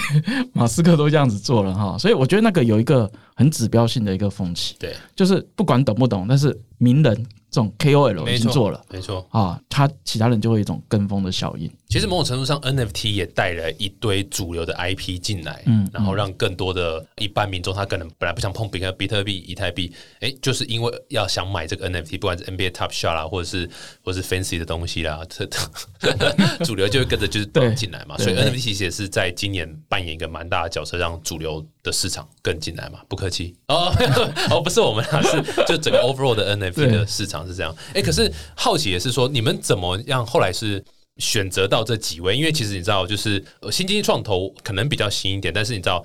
[0.53, 7.27] 马斯克都这样子做了哈，所以我觉得那个有一个很指标性的一个风气，对，就是不管懂不懂，但是名人。
[7.55, 11.71] 这种 KOL 已经做了，没错啊，他其他人就会有一种跟风的效应。
[11.95, 23.71] 其实某种程度上，NFT 也带了一堆主流的 IP 进来，嗯，然后让更多的一般民众，他可能本来不想碰比特比特币、以太币，哎，就是因为要想买这个 NFT，不管是 NBA Top Shot 啦，或者是
[24.03, 25.47] 或者是 Fancy 的东西啦，这
[26.67, 28.19] 主流就会跟着就是进来嘛。
[28.19, 33.03] 所以 NFT 其实也是在今年扮演一个蛮大的角色，让主流的市场更进来嘛。
[33.09, 33.95] 不客气哦，
[34.51, 37.47] 哦，不是我们啊，是就整个 overall 的 NFT 的市场。
[37.47, 40.27] 是这样，哎，可是好奇也是说，你们怎么样？
[40.27, 40.85] 后来是
[41.19, 42.37] 选择到这几位？
[42.37, 46.05] 因为其实你知道，就是新经济创投可能比较新一点，但是你知道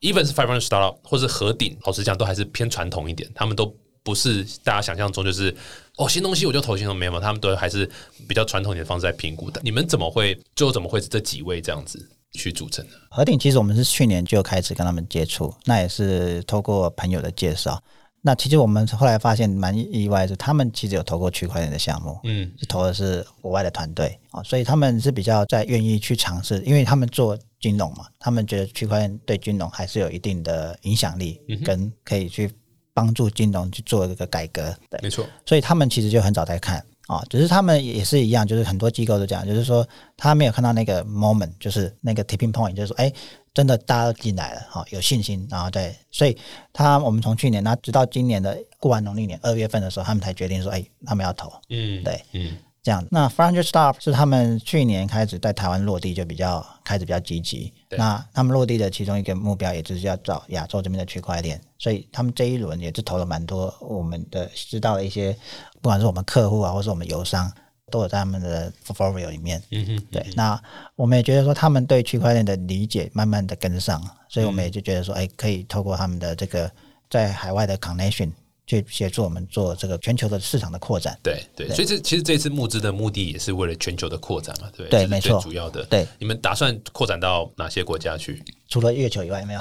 [0.00, 5.54] ，even 是 five hundred startup 或是合鼎，老实讲都还是偏传统一点，他们都不是大家想象中就是
[5.96, 7.88] 哦新东西我就投新东西嘛，他们都还是
[8.28, 9.60] 比较传统的方式在评估的。
[9.64, 12.92] 你们怎么会最后怎么会是这几位这样子去组成的？
[13.10, 17.82] 合鼎其实我们是去年就开始跟他们接触，那也是透过朋友的介绍。
[18.22, 24.18] 那其实我们后来发现蛮意外，是他们其实有投过区块链的项目，嗯，投的是国外的团队。
[24.30, 32.50] 啊，所以他们是比较在愿意去尝试，因为他们做金融嘛，他们觉得区块链对金融还是有一定的影响力，跟可以去
[32.94, 43.12] 帮助金融去做一个改革，对，没错，所以他们其实就很早在看啊，只是他们也是一样，就是很多机构都讲，就是说他没有看到那个 moment，就是那个 tipping point，就是说，哎。
[43.52, 46.38] 真的大家都进来了，哈，有信心，然后对，所以
[46.72, 53.04] 他我们从去年，那直到今年的过完农历年二月份的时候，他们才决定说，哎，他们要投，嗯，对，嗯，这样。
[53.10, 57.72] 那 f r a n c h Stop 是他们去年开始在台湾落地就比较开始比较积极。
[57.90, 65.36] 那他们落地的其中一个目标，也就是要找亚洲这边的区块链，所以他们这一轮也是投了蛮多我们的知道的一些，
[65.80, 67.50] 不管是我们客户啊，或是我们友商，
[67.90, 69.62] 都有在他们的 portfolio 里面。
[69.70, 70.60] 嗯哼，对，那
[70.96, 76.70] 我们也觉得说，他们对区块链的理解慢慢的跟上，所以我们也就觉得说，哎、可以透过他们的这个
[77.10, 78.30] 在海外的 connection
[78.70, 81.18] 去协助我们做这个全球的市场的扩展。
[81.24, 85.84] 对对，所以这其实这次募资的目的也是为了全球的扩展嘛，对对没错最主要的。
[85.86, 88.40] 对，你们打算扩展到哪些国家去？
[88.70, 89.60] 除了月球以外，没有。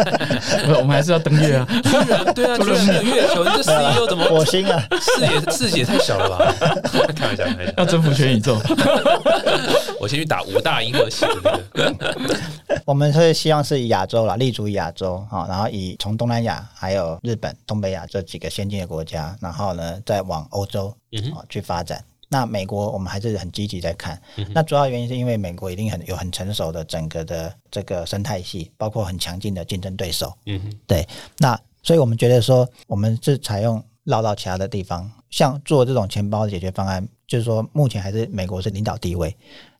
[0.66, 1.66] 不我们还是要登月啊。
[1.82, 6.54] 居然对啊，居然没有月球，你这 CEO 怎么火星啊， 视野视野太小了吧？
[7.16, 7.72] 开玩笑，开玩笑。
[7.78, 8.60] 要征服全宇宙，
[9.98, 12.14] 我先去打五大银河系的那个。
[12.84, 20.94] 我们是希望是以亚洲啦，立足于亚洲哈，然后以从东南亚还有日本、东北亚这几个先进的国家，然后呢再往欧洲
[21.34, 22.04] 啊去发展。
[22.34, 24.20] 那美国我们还是很积极在看，
[24.52, 30.36] 那主要原因是因为美国一定很有很成熟的整个的这个生态系，包括很强劲的竞争对手。
[30.46, 31.06] 嗯哼，对，
[31.38, 39.32] 那所以我们觉得说，我们是采用绕到其他的地方，像做这种钱包的解决方案，就是说目前还是美国是领导地位，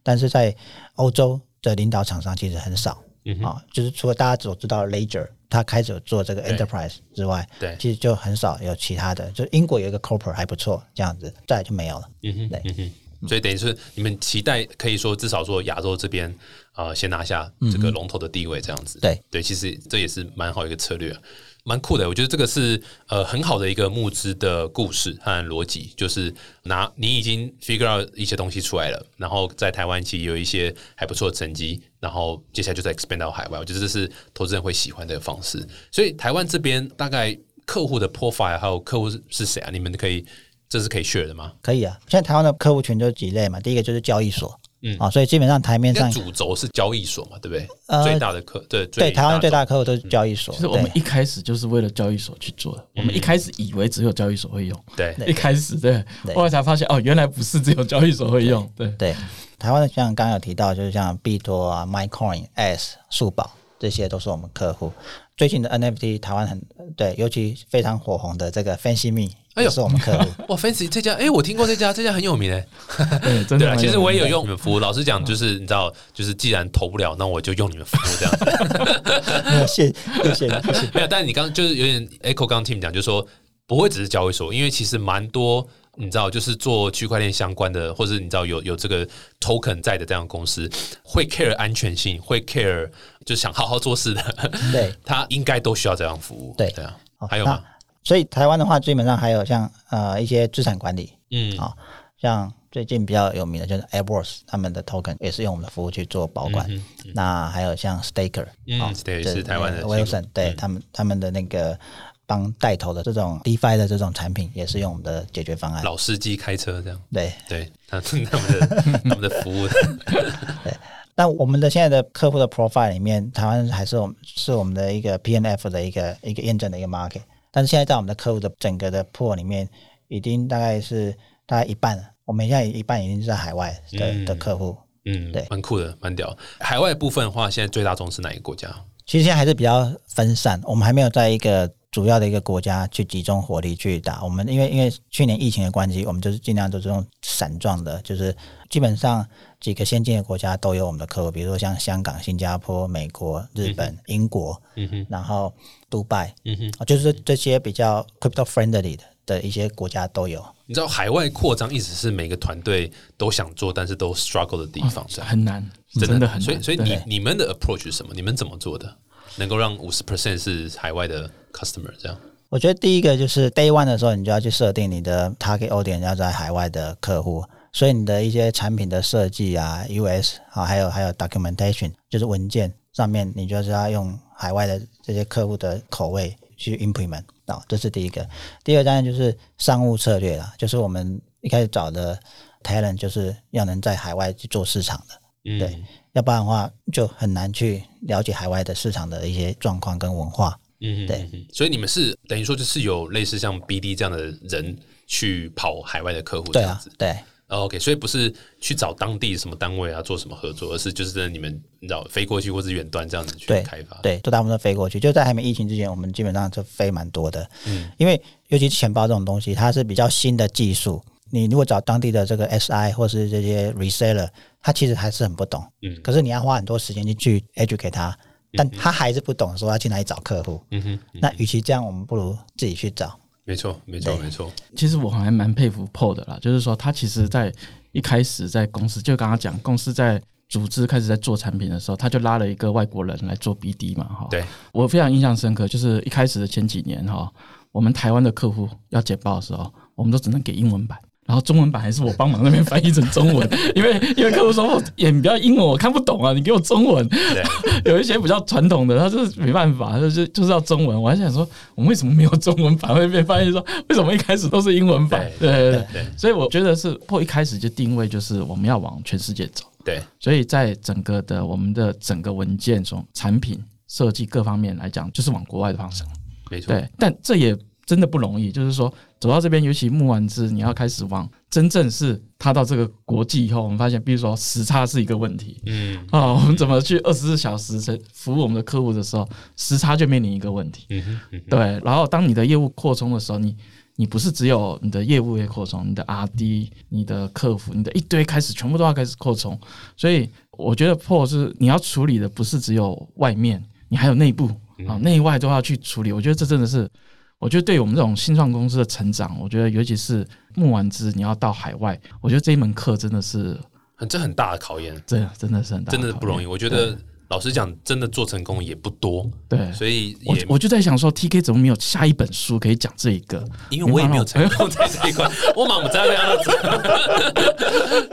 [0.04, 0.54] 但是在
[0.94, 3.02] 欧洲的领导厂商其实很少。
[3.42, 9.30] 啊，就是除了大家所知道的 Ledger，它开始有做这个 Enterprise 之外，对其实就很少有其他的。
[9.30, 12.08] 就英国有一个 Corporate 还不错，这样子，再来就没有了。
[12.22, 12.92] 嗯哼，对嗯哼。
[13.28, 16.28] 所以等于是你们期待可以说至少说亚洲这边
[16.72, 18.98] 啊、呃先拿下这个龙头的地位这样子。
[19.00, 21.20] 对对，其实这也是蛮好一个策略啊、
[21.64, 22.08] 蛮酷的。
[22.08, 33.58] 我觉得这个是呃很好的一个募资的故事和逻辑，就是拿你已经 figure out 一些东西出来了，然后在台湾其实有一些还不错的成绩，然后接下来就再 expand 到海外。
[33.58, 35.66] 我觉得这是投资人会喜欢的方式。
[35.90, 39.70] 所以台湾这边大概客户的 profile 还有客户是是谁啊？
[39.72, 40.24] 你们可以
[40.68, 41.52] 这是可以 share 的吗？
[41.62, 47.66] 可以啊，现在台湾的客户群就几类嘛，第一个就是交易所，嗯啊，所以基本上台面上主轴是交易所嘛，对不对？
[47.86, 50.54] 呃最大的客对对台湾最大的客客户都是交易所。
[50.54, 52.86] 其实我们一开始就是为了交易所去做的。
[52.96, 58.70] 我们一开始以为只有交易所会用，对 一开始对，对后来才发现哦，原来不是只有交易所会用。
[58.76, 59.16] 对，对，
[59.58, 64.92] 台湾的像刚刚有提到，就是像币多啊、MyCoin、S、数宝这些都是我们客户。
[65.36, 66.62] 最近的 NFT 台湾很
[66.96, 70.28] 对，尤其非常火红的这个 Fancy Me，哎呦也是我们客户。
[70.48, 72.66] 哇，Fancy 这家，哎，我听过这家，这家很有名哎。
[73.22, 73.76] 对，真的。
[73.76, 74.78] 其实我也有用你们服务。
[74.78, 79.42] 老实讲，就是你知道，就是既然投不了，那我就用你们服务这样子。
[79.50, 80.90] 没有谢谢谢谢谢。
[80.92, 83.26] 没有，但是你刚就是有点 echo 刚刚 Tim 讲，就是说
[83.66, 85.66] 不会只是交易所，因为其实蛮多。
[85.96, 89.06] 你知道，就是做区块链相关的，或者你知道有有这个
[89.40, 90.68] token 在的这样的公司，
[91.04, 92.90] 会 care 安全性，会 care
[93.24, 96.52] 就想好好做事的，对，他应该都需要这样服务。
[96.58, 96.96] 对对啊，
[97.30, 97.62] 还有吗？
[98.04, 101.76] 那所以台湾的话，基本上还有像呃一些资产管理，嗯，好
[102.18, 106.68] 像最近比较有名的就是 AirWorks 他们的 token 也是用我们的服务去做保管。
[107.14, 111.78] 那还有像 Staker，嗯好对这是台湾的 Wilson，对他们他们的那个
[112.26, 115.82] 帮带头的这种 DeFi 的这种产品，也是用我们的解决方案。
[115.84, 118.66] 老司机开车这样，对，对 他他们的
[119.02, 119.66] 他们的服务，
[120.64, 120.74] 对。
[121.16, 127.20] 但我们的现在的客户的 profile 里面，台湾还是我们是我们的一个 PNF 的一个一个验证的一个 market，
[127.54, 129.68] 但是现在在我们的客户的整个的 pool 里面，
[130.08, 132.02] 已经大概是大概一半了。
[132.24, 136.36] 我们现在一半已经是在海外的、嗯的客户，嗯，对蛮酷的，蛮屌。
[136.58, 138.68] 海外部分的话，现在最大宗是哪一个国家？
[139.06, 144.24] 其实现在还是比较分散，我们还没有在一个主要的一个国家去集中火力去打。
[144.24, 148.34] 我们因为因为去年疫情的关系，我们就是尽量都是用散状的，就是
[148.74, 149.24] 基本上
[149.60, 155.54] 几个先进的国家都有我们的客户，比如说像香港、新加坡、美国、日本、英国，嗯哼，然后
[155.88, 160.44] 杜拜，嗯哼，啊，就是这些比较 crypto friendly 的的一些国家都有。
[160.66, 165.64] 你知道海外扩张一直是每个团队都想做，但是都 struggle 的地方，这样很难，
[166.00, 166.40] 真的很难。
[166.40, 168.12] 所以所以你你们的 approach 是什么？
[168.12, 168.96] 你们怎么做的，
[169.36, 172.18] 能够让五十 percent 是海外的 customer 这样？
[172.48, 188.26] 我觉得第一个就是 day one 的时候，你就要去设定你的 target audience 要在海外的客户，所以你的一些产品的设计啊、US 啊，还有还有 documentation，就是文件上面，你就是要用海外的这些客户的口味去 implement 啊、这是第一个。
[188.62, 192.16] 第二当然就是商务策略了，就是我们一开始找的
[192.62, 195.20] talent 就是要能在海外去做市场的。
[195.46, 195.82] 嗯，对
[196.12, 200.56] 要不然的话就很难去了解海外的市场的一些状况跟文化。
[200.80, 207.10] 嗯，对所以你们是等于说就是有类似像 BD 这样的人去跑海外的客户这对啊样子。，对。
[207.10, 207.16] 哦
[207.48, 213.96] OK，所以不是去找当地什么单位啊做什么合作，而是就是真的你们你知道飞过去或是远端这样子去开发。
[214.02, 214.98] 对，都大部分都飞过去。
[214.98, 217.48] 就在还没疫情之前，我们基本上就飞蛮多的。
[217.66, 224.28] 嗯，因为尤其是钱包这种东西，它是比较新的技术，你如果找当地的这个 SI 或是这些 reseller，
[224.62, 228.18] 他其实还是很不懂，嗯可是你要花很多时间去去 educate 他，
[228.56, 230.60] 但他还是不懂说要去哪里找客户。
[230.70, 233.16] 嗯哼，嗯那与其这样，我们不如自己去找。
[233.44, 237.52] 没错，没错，对没错，其实我还蛮佩服 Paul 的啦，就是说他其实在
[237.92, 244.26] 一开始在公司，就刚刚讲公司在组织开始在做产品的时候，他就拉了一个外国人来做 BD 嘛，哈。
[244.30, 247.30] 对，我非常印象深刻，就是一开始的前几年哈，
[247.70, 250.98] 我们台湾的客户要简报的时候，我们都只能给英文版。
[251.26, 257.08] 然后中文版还是我帮忙那边翻译成中文， 因为因为客户说我也不要英文，我看不懂啊，你给我中文。
[257.84, 261.00] 有一些比较传统的，他就是没办法，就是就是要中文。
[261.02, 262.94] 我还想说，我们为什么没有中文版？
[262.94, 265.30] 会被翻译说， 为什么一开始都是英文版？
[265.38, 265.86] 对对对。
[265.92, 276.06] 对，所以我觉得是破一开始就定位就是我们要往全世界走，对，所以在整个的我们的整个文件从产品设计各方面来讲，就是往国外的方向。
[276.50, 277.56] 没错，对，但这也
[277.86, 285.60] 真的不容易，就是说走到这边，尤其木丸子，你要开始往真正是踏到这个国际以后，我们发现，比如说时差是一个问题。
[285.66, 290.86] 嗯啊、我们怎么去二十四小时在服务我们的客户的时候，时差就面临一个问题。
[290.90, 293.56] 嗯哼，嗯，对，然后当你的业务扩充的时候，你
[293.96, 299.58] 你不是只有你的业务会扩充，你的 R&D、你的客服、你的一堆开始全部都要开始扩充，
[299.96, 304.50] 所以我觉得 PO 是你要处理的不是只有外面，你还有内部
[304.88, 306.10] 啊，内外都要去处理。
[306.10, 306.90] 我觉得这真的是，
[307.38, 313.58] 我觉得对我们这种新创公司的成长，我觉得尤其是募完资你要到海外，我觉得这一门课真的是
[313.94, 316.46] 很这很大的考验，真的真的是很大真的不容易。
[316.46, 316.96] 我觉得
[317.28, 319.72] 老实讲，真的做成功也不多，对。
[319.72, 323.42] 所以也我我就在想说，TK 怎么没有下一本书可以讲这一个？
[323.70, 326.50] 因为我也没有成功 在这一块，我满不在乎，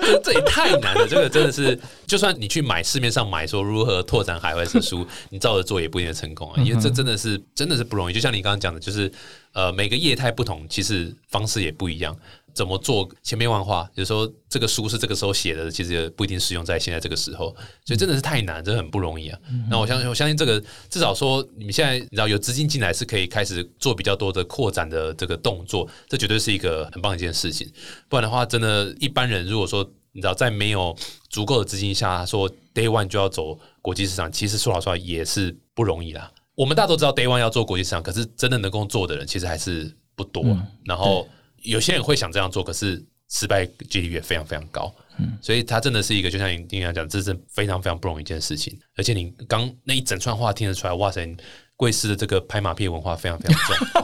[0.02, 1.06] 这这也太难了。
[1.08, 8.14] 这个真的是，就算你去买市面上买说如何拓展海外的书，你照着做也不一定成功啊，因为这真的是真的是不容易。
[8.14, 9.12] 就像你刚刚讲的，就是
[9.54, 12.16] 呃每个业态不同，其实方式也不一样。
[12.54, 19.40] 怎么做千变万化，有时候这个书是这个时候写的，其实也不一定适用在现在这个时候，所以真的是太难，真的很不容易啊。
[19.70, 27.70] 那我相信，我相信这个至少说，你们现在你知道有资金进来，是可以开始做比较多的扩展的这个动作，这绝对是一个很棒的一件事情。
[28.10, 30.96] 不然的话，真的，一般人如果说你知道在没有
[31.30, 36.32] 足够的资金下，说 day one 就要走国际市场，其实说老实话也是不容易啦。
[36.54, 40.44] 我们大家都知道 day one 要做国际市场，可是真的能够做的人其实还是不多。
[40.84, 41.26] 然后
[41.64, 44.94] 有些人会想这样做，可是失败几率也非常非常高。
[45.40, 48.76] 所以它真的是一个，就像你刚刚讲，这是非常非常不容易一件事情。
[48.98, 51.36] 而且你刚那一整串话听得出来，哇塞，
[51.76, 54.04] 贵司的这个拍马屁文化非常非常重。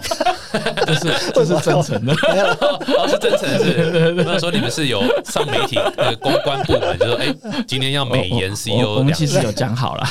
[0.85, 2.13] 这 是这是真诚的。
[2.13, 7.35] 哦，是真诚的是，那时候你们是有上媒体那个公关部门，就说哎，
[7.67, 10.07] 今天要美颜 CEO 我们其实有讲好了，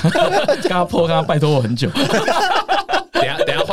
[0.63, 1.89] 刚刚破，刚刚拜托我很久。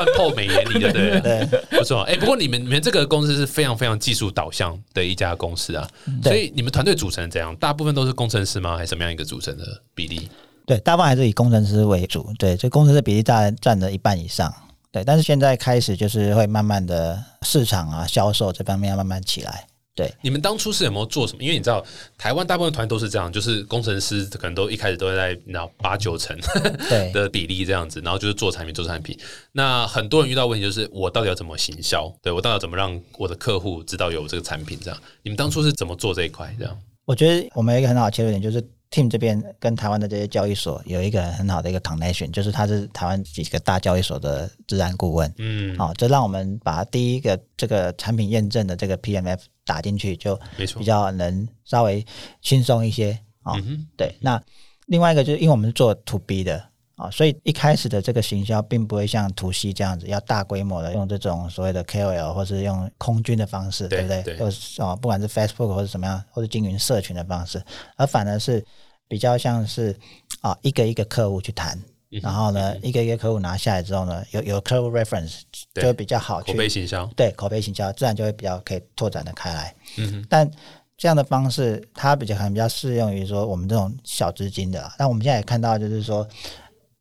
[0.05, 2.01] 等一下等一下换透美颜里的对了，对不错。
[2.03, 5.87] 哎、不过你们你们这个公司是非常非常技术导向的一家公司啊，
[6.23, 7.55] 所以你们团队组成怎样？
[7.57, 8.75] 大部分都是工程师吗？
[8.75, 10.29] 还是什么样一个组成的比例？
[10.65, 12.33] 对，大部分还是以工程师为主。
[12.37, 14.53] 对，这工程师比例占占了一半以上。
[14.91, 19.65] 对，但是现在开始就是会慢慢的市场啊、销售这方面要慢慢起来。
[19.95, 21.43] 对，你们当初是有没有做什么？
[21.43, 21.85] 因为你知道，
[22.17, 26.35] 台湾大部分团都是这样，就是工程师可能都一开始都在那八九成
[26.89, 29.15] 对的比例这样子，然后就是做产品做产品。
[29.51, 32.11] 那很多人遇到问题就是，我到底要怎么行销？
[32.23, 34.79] 对我到底要怎么让我的客户知道有这个产品？
[34.83, 36.55] 这样，你们当初是怎么做这一块？
[36.57, 36.75] 这样，
[37.05, 38.59] 我觉得我们有一个很好的切入点，就是
[38.93, 45.33] Team 这边跟台湾的这些交易所有一个很好的一个 connection，就是他是台湾几个大交易所的治安顾问。
[45.39, 50.77] 嗯，好、这让我们把第一个这个产品验证的这个 PMF 打进去，就没错。
[50.77, 52.05] 比，较能稍微
[52.41, 53.19] 轻松一些。
[53.41, 54.41] 啊、哦嗯，对，那
[54.85, 56.63] 另外一个就是因为我们是做 to B 的
[56.95, 64.21] 啊、所以一开始的这个行销并不会像 to C 这样子，要大规模的用这种所谓的 KOL 或是用空军的方式，对不对？
[64.23, 67.63] 对或是哦，不管是 Facebook 或者怎么样，或者经营社群的方式，
[67.97, 68.63] 而反而是
[69.07, 69.97] 比较像是
[70.41, 71.77] 啊、一个一个客户去谈。
[71.77, 75.41] 嗯然后呢，一个一个客户拿下来之后呢，有有客户 reference
[75.73, 79.75] 就会比较好去口碑行销，对口碑行销，自然就会比较可以拓展的开来。
[79.97, 80.51] 嗯哼，但
[80.95, 84.93] 这样的方式，它比较可能比较适用于说我们这种小资金的啦。
[84.95, 86.25] 但我们现在也看到，就是说，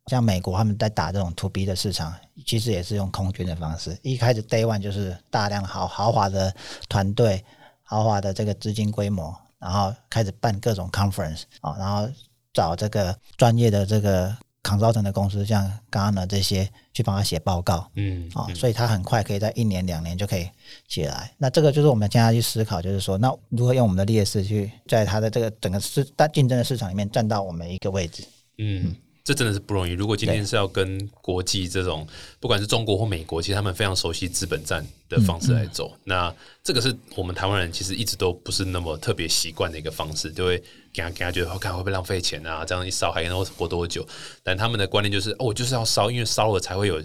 [0.07, 3.97] 像美国他们在打这种 to B 的市场，其实也是用空军的方式。
[4.03, 6.53] 一开始 Day One 就是大量豪豪华的
[6.88, 7.45] 团队、
[7.83, 12.09] 豪华的这个资金规模，然后开始办各种 conference 啊、然后
[12.53, 17.88] 找这个专业的这个 consultant 的公司，像刚刚的这些去帮他写报告。
[17.94, 20.48] 嗯，啊、嗯所以他很快可以在一年两年就可以
[20.88, 21.33] 起来。
[21.38, 28.25] 那这个就是我们现在去思考，就是说，那如何用我们的劣势去在它的这个整个市大竞争的市场里面占到我们一个位置？
[28.59, 28.94] 嗯，
[29.25, 29.92] 这真的是不容易。
[29.92, 32.04] 如果今天是要跟国际这种，
[32.40, 35.96] 不管是中国或美国，其实他们非常熟悉资本战的方式来走。
[36.02, 40.58] 那这个是我们台湾人其实一直都不是那么特别习惯的一个方式，就会
[40.92, 42.64] 给他给他觉得，我看会不会浪费钱啊？
[42.64, 44.04] 这样一烧还能活多久？
[44.42, 47.00] 但他们的观念就是，哦，我就是要烧，因为烧了才会有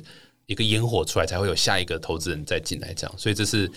[0.48, 2.92] 一个烟火出来，才会有下一个投资人再进来。
[2.96, 3.72] 这样，所以这是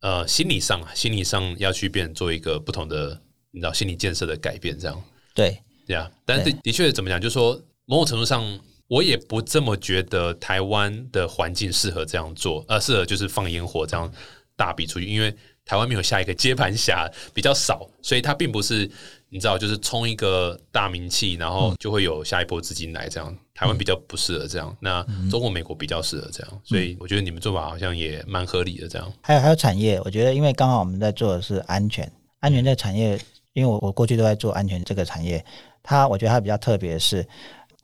[0.00, 3.20] 呃心理上，心理上要去变做一个不同的，
[3.52, 4.76] 你知道心理建设的改变。
[4.76, 5.00] 这样，
[5.32, 6.10] 对，对啊。
[6.24, 7.62] 但是的确怎么讲，就是说。
[7.88, 8.44] 某种程度上，
[8.86, 14.12] 我也不这么觉得台湾的环境适合这样做，呃，适合就是放烟火这样
[14.56, 15.34] 大笔出去，因为
[15.64, 18.90] 台湾没有下一个接盘侠，比较少，所以它并不是
[19.30, 23.34] 你知道，就是冲一个大名气，然后就会有下一波资金来这样。
[23.54, 29.12] 台湾比较不适合这样，那中国、美国比较适合这样，所以我觉得你们做法好像也蛮合理的这样。
[29.22, 32.10] 还有还有产业，我觉得因为刚好我们在做的是安全，
[32.40, 33.18] 安全这个产业，
[33.54, 35.42] 因为我我过去都在做安全这个产业，
[35.82, 37.26] 它我觉得它比较特别的是。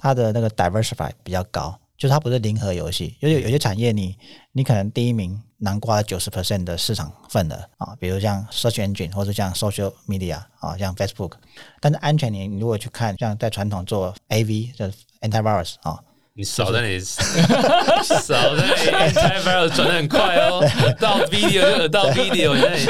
[0.04, 4.14] 它的那个 diversify 比较高，就是它不是零和游戏，就是有些产业你
[4.52, 11.32] 你可能第一名能瓜九十 percent 的市场份额啊，比如像 search engine 或者像 social media 啊，像 Facebook，
[11.80, 14.92] 但是安全你如果去看，像在传统做 AV 的
[15.22, 15.98] antivirus 啊。
[16.36, 20.60] 你少在你 少在你 antivirus 转的很快哦，
[20.98, 22.84] 到 video 就到 video 那里，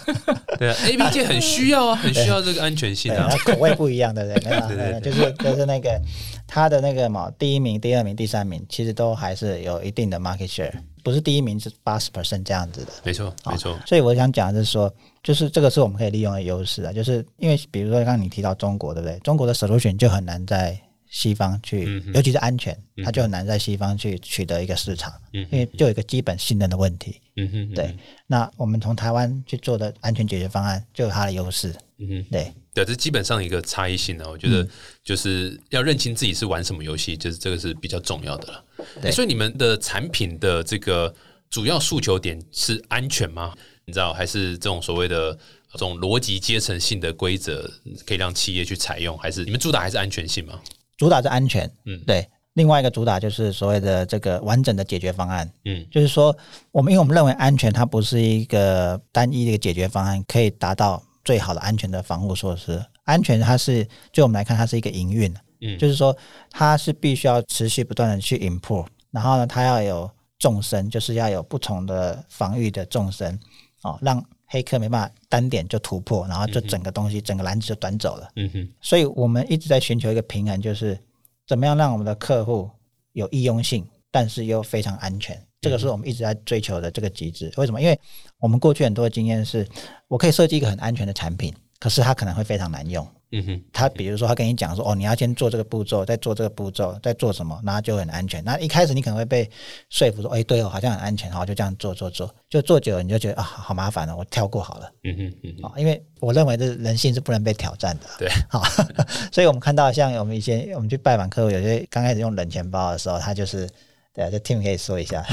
[0.58, 6.00] 对啊，A B 界很需要啊，很需要这个安全性啊，口味不一样的人，对对，就是就是那个
[6.46, 10.72] 他的那个嘛，第一名、第二名、第三名，其实都还是有一定的 market share，
[11.04, 13.78] 不是第一名是八十 percent 这样子的，没错没错。
[13.84, 14.90] 所以我想讲的是说，
[15.22, 19.18] 就是这个是我们可以利用的优势啊，就是因为比如说刚刚你提到中国，对不对？
[19.18, 20.80] 中国的 solution 就很难在。
[21.16, 27.18] 西方去，尤其是安全，它就很难在西方去取得一个市场，因为就有一个基本信任的问题。
[27.36, 27.96] 嗯哼，对。
[28.26, 31.74] 那我们从台湾去做的安全解决方案，就有它的优势。
[31.96, 34.26] 嗯哼，对，对，这基本上一个差异性呢。
[34.28, 34.68] 我觉得
[35.02, 38.64] 就是要认清自己是玩什么游戏，就是这个是比较重要的了。
[39.00, 41.14] 对，所以你们的产品的这个
[41.48, 43.54] 主要诉求点是安全吗？
[43.86, 45.32] 你知道，还是这种所谓的
[45.72, 47.70] 这种逻辑阶层性的规则
[48.04, 49.16] 可以让企业去采用？
[49.16, 50.60] 还是你们主打还是安全性吗？
[50.96, 52.28] 主打是安全，嗯，对。
[52.54, 56.34] 另外一个主打就是所谓的这个完整的解决方案，嗯，就是说
[56.72, 62.82] 我们因为我们认为安全它不是一个单一的一个解决方案，可以达到最好的安全的防护措施。
[63.04, 66.16] 安全它是就我们来看，它是一个营运，嗯，就是说
[66.50, 73.38] 它是必须要持续不断的去 improve，然后呢，它要有纵深，就是要有不同的防御的纵深，
[73.82, 74.24] 哦，让。
[74.46, 78.28] 黑客没办法单点就突破，然后就整个东西整个篮子就短走了。
[78.36, 80.98] 嗯哼，所以我们一直在寻求一个平衡，就是
[81.46, 82.70] 怎么样让我们的客户
[83.12, 85.40] 有易用性，但是又非常安全。
[85.60, 87.52] 这个是我们一直在追求的这个极致。
[87.56, 87.80] 为什么？
[87.80, 87.98] 因为
[88.38, 89.66] 我们过去很多的经验是，
[90.06, 93.04] 我可以设计一个很安全的产品，可是它可能会非常难用。
[93.32, 98.42] 嗯哼，他比如说他跟你讲说，哦，你要先做这个步骤，再做这个步骤，再做什么，那就很安全。
[98.44, 99.50] 那一开始你可能会被
[99.90, 104.88] 说服说，哎，对哦，好像很安全，好，就这样做做做，就做久了你就觉得啊，好麻烦了，我跳过好了。
[105.02, 108.06] 嗯哼嗯，啊，因为我认为这人性是不能被挑战的。
[108.16, 108.62] 对，好
[109.32, 113.68] 所以我们看到像我们以前我们去拜访客户，有些刚开始用冷钱包的时候，他就是
[114.14, 115.24] 对啊，这 Tim 可以说一下。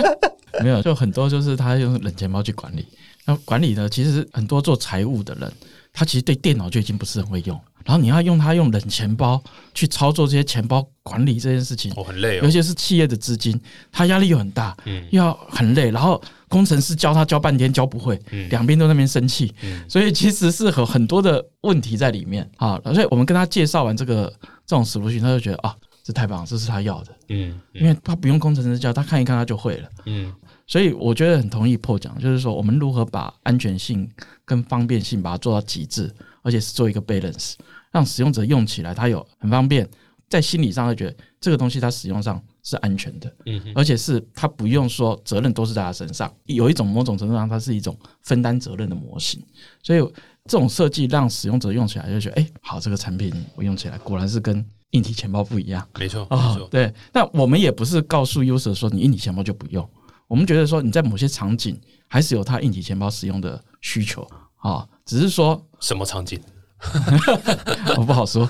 [0.62, 2.86] 没有，就很多就是他用冷钱包去管理，
[3.24, 5.50] 那管理呢，其实很多做财务的人。
[5.98, 9.42] 他其实对电脑就已经不是很会用，然后你要用他用冷钱包
[9.74, 18.48] 去操作这些钱包管理这件事情，哦，很累，尤其是企业的资金，他压力又很大，嗯，要很累，然后工程师教他教半天教不会，嗯。
[18.48, 19.52] 两边都那边生气，
[19.88, 22.48] 所以其实是有很多的问题在里面。
[22.58, 22.80] 啊。
[22.94, 24.32] 所以我们跟他介绍完这个
[24.64, 25.74] 这种 solution，他就觉得啊，
[26.04, 30.32] 这太棒，这是他要的，嗯，因为他不用工程师教，他看一看他就会了，嗯。
[30.68, 34.08] 所以我觉得很同意破讲，就是说我们如何把安全性
[34.44, 37.54] 跟方便性把它做到极致，而且是做一个 balance，
[37.90, 39.88] 让使用者用起来它有很方便，
[40.28, 49.42] 在心理上会觉得这个东西它使用上是安全的，嗯，而且是它不用说责任都是在他身上，有一种某种程度上它是一种分担责任的模型，
[49.82, 50.00] 所以
[50.44, 56.92] 这种设计让使用者用起来就觉得，哎，好，这个产品我用起来果然是跟硬体钱包不一样，没错，没错，对。
[57.12, 59.88] 那我们也不是告诉 user 说你硬体钱包就不用。
[60.28, 61.76] 我们觉得说你在某些场景
[62.06, 64.24] 还是有它硬体钱包使用的需求
[64.58, 66.40] 啊，只是说什么场景
[67.96, 68.48] 我不好说，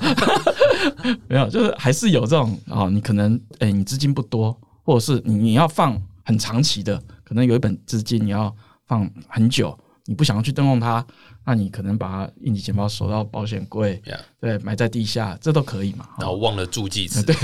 [1.29, 8.55] 没有，就是还是有这种啊，你可能诶，你资金不多，或者是你你要放很长期的，可能有一本资金你要
[8.87, 11.03] 放很久，你不想要去动用它，
[11.47, 14.03] 那你可能把硬体钱包锁到保险柜，
[14.41, 16.07] 对，埋在地下，这都可以嘛。
[16.19, 17.23] 然后忘了助记词。
[17.25, 17.35] 对，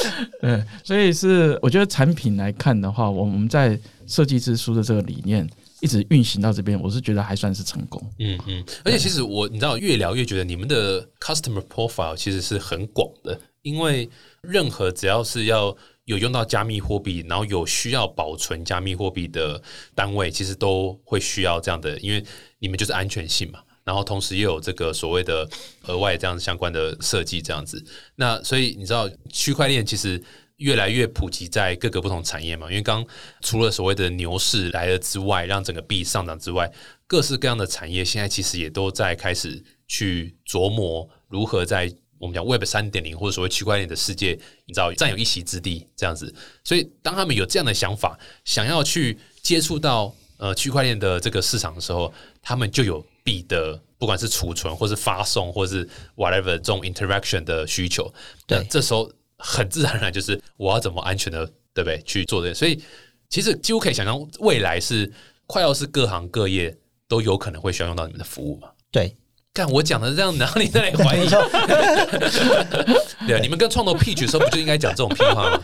[0.40, 5.48] 对所以是我觉得产品来看的话，我们在设计之书的这个理念
[5.80, 8.02] 一直运行到这边，我是觉得还算是成功。
[8.18, 14.08] 嗯嗯，而且其实我你知道，越聊越觉得你们的 customer profile 其实是很广的，因为
[14.42, 19.60] 任何只要是要有用到加密货币，然后有需要保存加密货币的
[19.94, 22.24] 单位，其实都会需要这样的，因为
[22.58, 23.60] 你们就是安全性嘛。
[23.86, 25.48] 然后同时又有这个所谓的
[25.84, 27.82] 额外这样相关的设计，这样子。
[28.16, 30.20] 那所以你知道，区块链其实
[30.56, 32.66] 越来越普及在各个不同产业嘛。
[32.68, 33.06] 因为刚
[33.42, 36.68] 除了所谓的牛市来了之外，让整个币上涨之外，
[37.06, 46.34] 各式各样的产业现在其实也都在开始去琢磨如何在我们讲 Web 三点零或者所谓区块链的世界，你知道占有一席之地这样子。
[46.64, 52.12] 所以当他们有这样的想法，想要去接触到呃区块链的这个市场的时候，
[52.42, 53.06] 他们就有。
[53.26, 58.10] 币的不管是储存或是发送或是 whatever 这种 interaction 的需求，
[58.46, 62.00] 对，这时候很自然而然就是我要怎么安全的，对不对？
[62.02, 62.80] 去做这些，所以
[63.28, 65.12] 其实几乎可以想象，未来是
[65.48, 66.74] 快要是各行各业
[67.08, 68.70] 都有可能会需要用到你们的服务嘛？
[68.92, 69.16] 对。
[69.56, 71.26] 看我讲的这样，然后你再来怀疑？
[73.26, 75.58] 对啊，你们跟创投 pitch 的时候，不就应该讲这种屁话吗？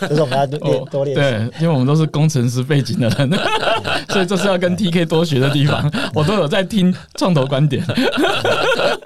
[0.00, 1.14] 这是我们要多多练。
[1.14, 3.30] 对，因为我们都是工程师背景的人，
[4.10, 5.88] 所以这是要跟 TK 多学的地方。
[6.12, 7.86] 我都有在听创投观点，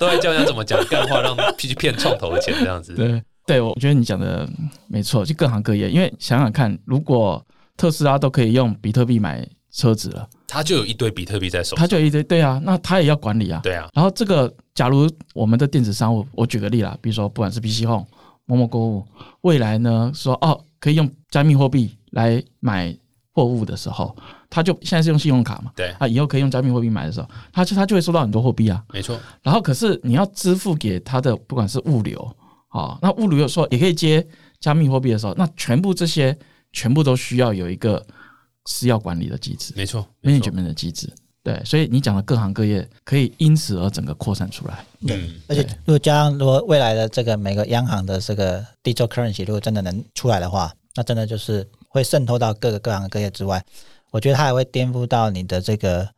[0.01, 2.95] 都在教人家怎么讲干话，让 pitch 骗创投的钱这样子。
[2.95, 4.49] 对，对我觉得你讲的
[4.89, 5.91] 没错，就各行各业。
[5.91, 7.45] 因为想想看，如果
[7.77, 10.27] 特斯拉都可以用比特币买车子了。
[10.57, 13.86] 他就有一堆比特币在手，他就一堆对啊，那他也要管理啊，对啊。
[13.92, 18.07] 然后这个，假如我们的电子商务，我举个例啦，比如说不管是 PC Home、
[18.46, 19.04] 某某购物，
[19.42, 22.96] 未来呢说哦可以用加密货币来买
[23.32, 24.16] 货物的时候，
[24.48, 29.20] 他就现在是用信用卡嘛，对啊，以后可以用加密货币买的时候，他就他就会收到很多货币啊，没错。
[29.42, 32.18] 然后可是你要支付给他的不管是物流
[32.68, 34.26] 啊，那物流有时候也可以接
[34.59, 36.34] 加密货币的时候，那全部这些
[36.72, 38.02] 全部都需要有一个。
[38.67, 41.09] 是要管理的机制，没错，management 的机制，
[41.43, 53.64] 对，所以你讲的各行各业可以因此而整个扩散出来，对，而且如果加上如果未来的这个每个央行的这个 digital currency 如果真的能出来的话，那真的就是会渗透到各个各行各业之外，
[54.11, 56.09] 我觉得它还会颠覆到你的这个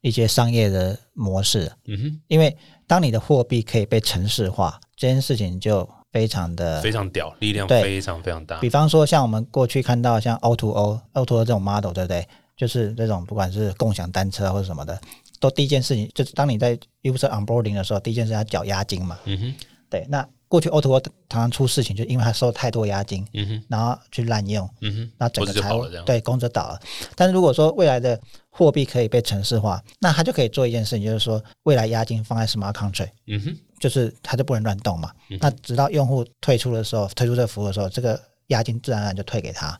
[0.00, 2.56] 一些商业的模式，嗯哼，因为
[2.86, 5.88] 当你的货币可以被城市化，这件事情就。
[6.12, 8.58] 非常的非常屌，力量非常非常大。
[8.60, 12.26] 比方说，像我们过去看到像 O to O、O to O 这种 model，对不对？
[12.56, 15.00] 就是这种不管是共享单车或者什么的，
[15.38, 19.18] 都第一件事情就是当你在 user onboarding 的时候，第一件事要缴押金嘛。
[19.26, 19.54] 嗯哼。
[19.90, 26.78] 对，那过去 O to O 常常出事情，就因为他收太多押金，嗯哼，然后去滥用，嗯哼，那整个财务对公司倒了。
[27.14, 33.56] 但是如果说未来的货币可以被城市化，那他就可以做一件事情，就是说未来押金放在 smart contract，嗯哼。
[33.78, 35.10] 就是它就不能乱动嘛，
[35.40, 39.78] 那直到用户退出的时候，退出这个服务的时候，这个押金自然而然就退给他。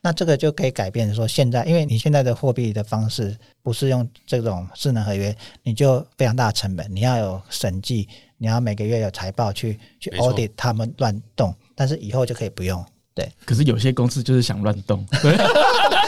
[0.00, 12.84] 那这个就可以改变说，现在因为你现在的货币的方式不是用这种智能合约，你就非常大的成本，你要有审计，你要每个月有财报去去 audit 他们乱动，但是以后就可以不用。
[13.14, 15.04] 对，可是有些公司就是想乱动，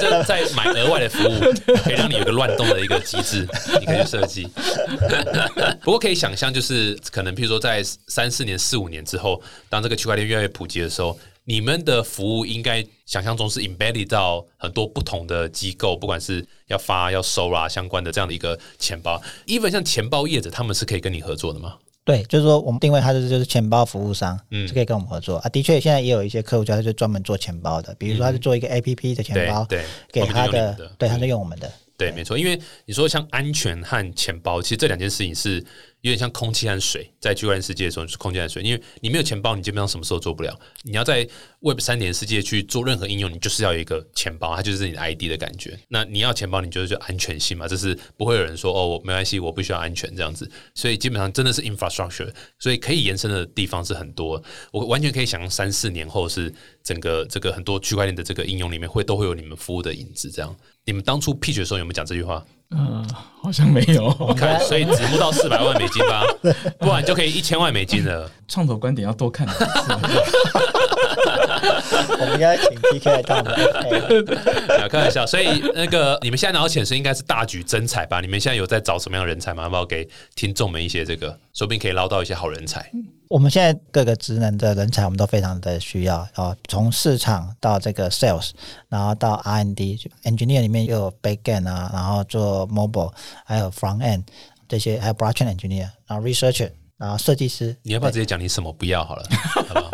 [0.00, 1.40] 就在买额外的服务，
[1.84, 3.46] 可以让你有个乱动的一个机制，
[3.80, 4.48] 你可以设计。
[5.82, 19.20] 不过可以想象，就是可能，譬如说，在三四年、四五年之后，当这个区块链越来越普及的时候，你们的服务应该想象中是 embedded 到很多不同的机构，不管是要发、要收啊相关的这样的一个钱包。
[19.46, 21.74] even 像钱包业者，他们是可以跟你合作的吗？
[22.08, 25.48] 对，就是说我们定位它是就是钱包服务商，嗯，是可以跟我们合作啊。
[25.50, 31.70] 的确，现在也有一些客户家他就专门做钱包的，比如说他是做一个 A P P 的钱包，对，给他的，对，他就用我们的。
[31.98, 35.56] 对，没错，因为你说像安全和钱包，其实这两件事情是
[36.02, 40.56] 有点像空气和水，在区块链世界的时候是空气和水，因为你没有钱包，你基本上什么时候做不了。
[40.84, 41.28] 你要在
[41.58, 45.76] Web 三点世界去做任何应用，你就是要有一个钱包，它就是你的 ID 的感觉。
[45.88, 50.48] 那你要钱包，你就是就安全性嘛，这是不会有人说哦，我没关系，我不需要安全这样子。
[50.76, 54.40] 所以基本上真的是 infrastructure，所以可以延伸的地方是很多。
[54.70, 60.56] 我完全可以想象三四年后是整个这个很多区块链的这个应用里面会都会有你们服务的影子这样。
[60.88, 62.42] 你们当初 pitch 的时候有没有讲这句话？
[62.70, 63.06] 嗯，
[63.42, 64.10] 好像没有。
[64.34, 66.24] 看， 所以只募到四百万美金吧，
[66.80, 68.30] 不然就可以一千万美金了。
[68.48, 69.46] 创投观点要多看。
[72.18, 73.44] 我们应该请 PK 来当。
[74.88, 78.22] 开玩笑，所以那个你们现在拿到钱是应该是大举增才吧？
[78.22, 79.64] 你们现在有在找什么样的人才吗？
[79.64, 82.90] 要不要给听众们一些这个，说不定可以捞到一些好人才。
[83.28, 86.56] 我们现在各个职能的人才，我们都非常的需要哦。
[86.66, 88.50] 从市场到这个 sales，
[88.88, 93.12] 然后到 R&D，engineer 里面又有 backend 啊，然后做 mobile，
[93.44, 94.22] 还有 front end
[94.66, 99.22] 这些，还有 blockchain engineer，然后 researcher 然后设计师，你要不要直接讲你什么不要好了？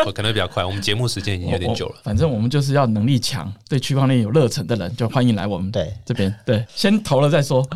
[0.07, 1.97] 我可能比较快，我们节目时间已经有点久了。
[2.05, 6.35] 反正我们就是要能力强、对区块链有热忱的人，就欢迎来我们对这边。
[6.47, 7.66] 对，先投了再说。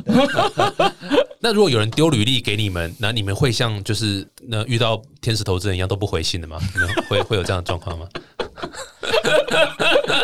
[1.40, 6.58] 那如果有人丢履历给你们，那你们会像就是那遇到天使投资人一样都不回信的吗？
[6.74, 8.08] 你们会会有这样的状况吗？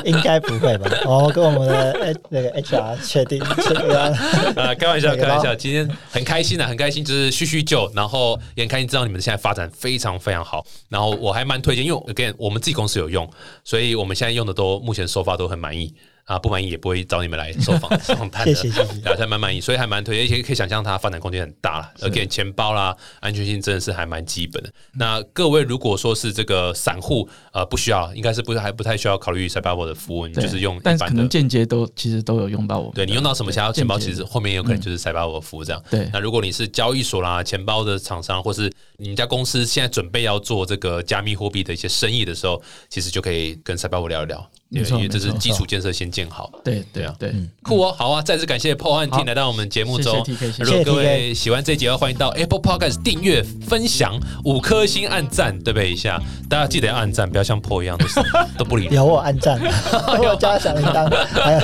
[0.04, 0.90] 应该不会吧？
[1.06, 4.10] 哦跟我们的那个 HR 确定确定啊，
[4.56, 5.54] 啊，开玩笑，那个开玩笑。
[5.54, 10.66] 今天很开心啊的，很开心，就是叙叙旧，然后也很开心知道你们现在发展非常非常好。
[10.88, 13.30] 然后我还蛮推荐，因为 again 我们自己公司有用，
[13.62, 15.94] 所以我们现在用的都目前手法都很满意。
[16.24, 21.92] 啊，不满意也不会找你们来 受访访谈的，谢谢谢谢对啊，还蛮满意，所以还蛮推荐，而且可以想象它发展空间很大了。
[22.00, 24.72] 而且钱包啦，安全性真的是还蛮基本的。
[24.94, 32.92] 那各位如果说是这个散户，呃，不需要，应该是不还不太需要考虑 b e r 的服务，你就是用一但是般的可能间接都其实都有用到我们。
[32.94, 35.82] 对你用到什么想要钱包，其实后面有可能就是塞巴我服务这样。
[35.90, 46.50] 对那如果你是交易所啦、钱包的厂商，或是你们家公司现在准备要做这个加密货币的一些生意的时候，其实就可以跟塞巴我聊一聊，因为这是基础建设先建好。
[46.64, 48.22] 对对啊对对，酷哦，好啊！
[48.22, 50.24] 再次感谢 Paul 和 T 来到我们节目中。
[50.58, 55.92] 如果各位喜欢这一集，要欢迎到 Apple Podcast 订阅、分享、五颗星按赞，对不对？
[55.92, 58.20] 一下，大家记得要按赞，不要像 Paul 一样都是
[58.58, 58.94] 都不理人。
[58.96, 59.60] 有我按赞，
[60.08, 61.58] 我有加小铃铛，还有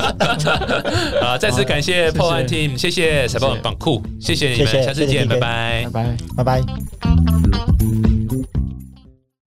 [1.21, 1.37] 啊！
[1.37, 6.17] 再次感谢好 Paul 和谢谢 Team，谢谢塞巴很棒酷，谢谢你们，下次见，拜拜拜拜。
[6.37, 7.90] 拜拜。